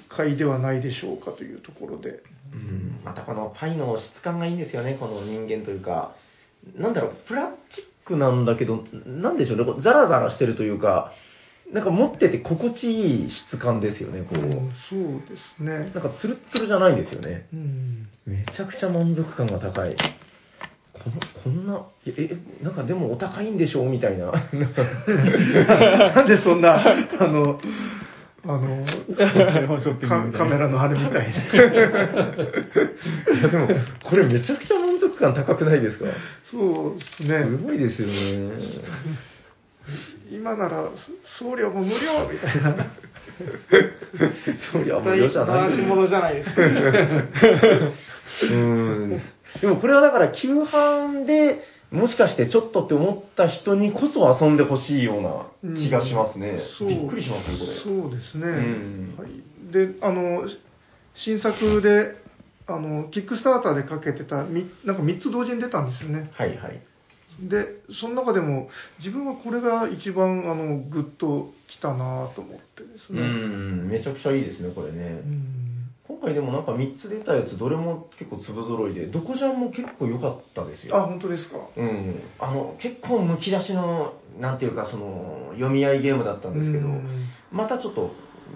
[0.10, 2.24] 買いではないでしょうかというところで。
[2.54, 3.02] うん。
[3.04, 6.16] またこのパイの質感がいいんですよね、この人間というか。
[6.78, 11.12] なんだろう、プラスチックなんだけど、なんでしょうね、ザラザラしてるというか、
[11.74, 14.40] なんか持ってて心地いい質感ですよね、こう。
[14.40, 14.52] うん、
[14.90, 15.90] そうですねなん。
[15.92, 17.48] かツルッツルじゃないんですよね。
[17.52, 18.08] うん。
[18.28, 19.96] めちゃくちゃ満足感が高い。
[20.94, 24.32] このこんな、え、えなんかでもお高いんでしょみたいな。
[24.32, 24.40] な
[26.24, 26.96] んでそんな、あ
[27.28, 27.58] の、
[28.46, 28.86] あの、
[30.08, 31.34] カカメラのあれみたいに。
[31.34, 31.36] い
[33.42, 33.68] やでも、
[34.04, 36.06] これめちゃくちゃ満足感高くないですか？
[36.52, 37.46] そうですすね。
[37.66, 38.52] ごいですよね。
[40.32, 40.90] 今なら
[41.40, 42.88] 送料も無料みたいな。
[44.72, 46.62] そりゃもう余じゃない回し物じゃないですか。
[48.52, 49.22] うん。
[49.62, 56.58] でもこれはだから、旧版で、もしかしてちょっとって思った人にこそ遊んでほしいような気がしますね。
[56.80, 57.80] そうびっくりしますね、これ。
[57.80, 58.48] そうですね。
[58.48, 59.72] んはい。
[59.72, 60.48] で、あの、
[61.16, 62.16] 新作で、
[62.66, 66.32] あの、キックスターターでかけてた、みなんか3つ同時に出たんですよね。
[66.34, 66.82] はいはい。
[67.40, 67.68] で、
[68.00, 68.70] その中でも、
[69.00, 73.22] 自分はこれが一番、あの、グッときたなと思ってですうね。
[73.28, 75.22] ん、めちゃくちゃいいですね、これね。
[75.26, 75.50] うん
[76.06, 80.98] 今回でもなんか3つ出たやつ、どれも結構粒揃いで、どこじゃんも結構良かったですよ。
[80.98, 81.56] あ、本当ですか。
[81.78, 82.20] うん。
[82.40, 87.08] あの、結構むき出しの、なんていうか、その、読み合いゲームだったんですけど、うん
[87.54, 88.10] またちょっと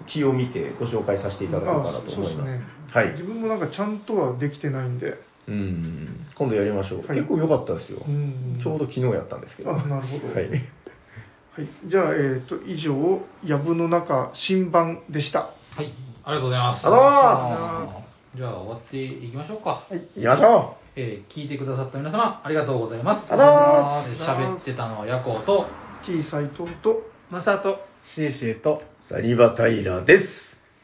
[0.08, 2.60] 気を見てご紹介させていただこうかなと思いますね
[2.90, 3.12] はい。
[3.12, 5.14] 自分もなんかちゃんとはできてないんで。
[5.48, 6.26] うん。
[6.36, 7.06] 今度やりましょう。
[7.06, 8.02] はい結構良かったですよ。
[8.06, 9.72] うんちょうど昨日やったんですけど。
[9.72, 10.34] あ、なるほど。
[10.34, 10.50] はい。
[10.50, 10.60] はい。
[11.86, 15.40] じゃあ、えっ、と、以上、やぶの中新版でした。
[15.40, 15.92] はい。
[16.24, 16.86] ありがとうございます。
[16.86, 19.70] ありがとうございますじゃあ終わっていきましょうか。
[19.70, 20.00] はい。
[20.16, 23.32] 行きましょえー聞いてくださった皆様、ありがとうございます。
[23.32, 25.66] ありがとうございますえー喋ってたのはヤコウと、
[26.04, 27.78] T 斎藤と、マサト。
[28.14, 30.24] シエシエと、うサニバタイラです。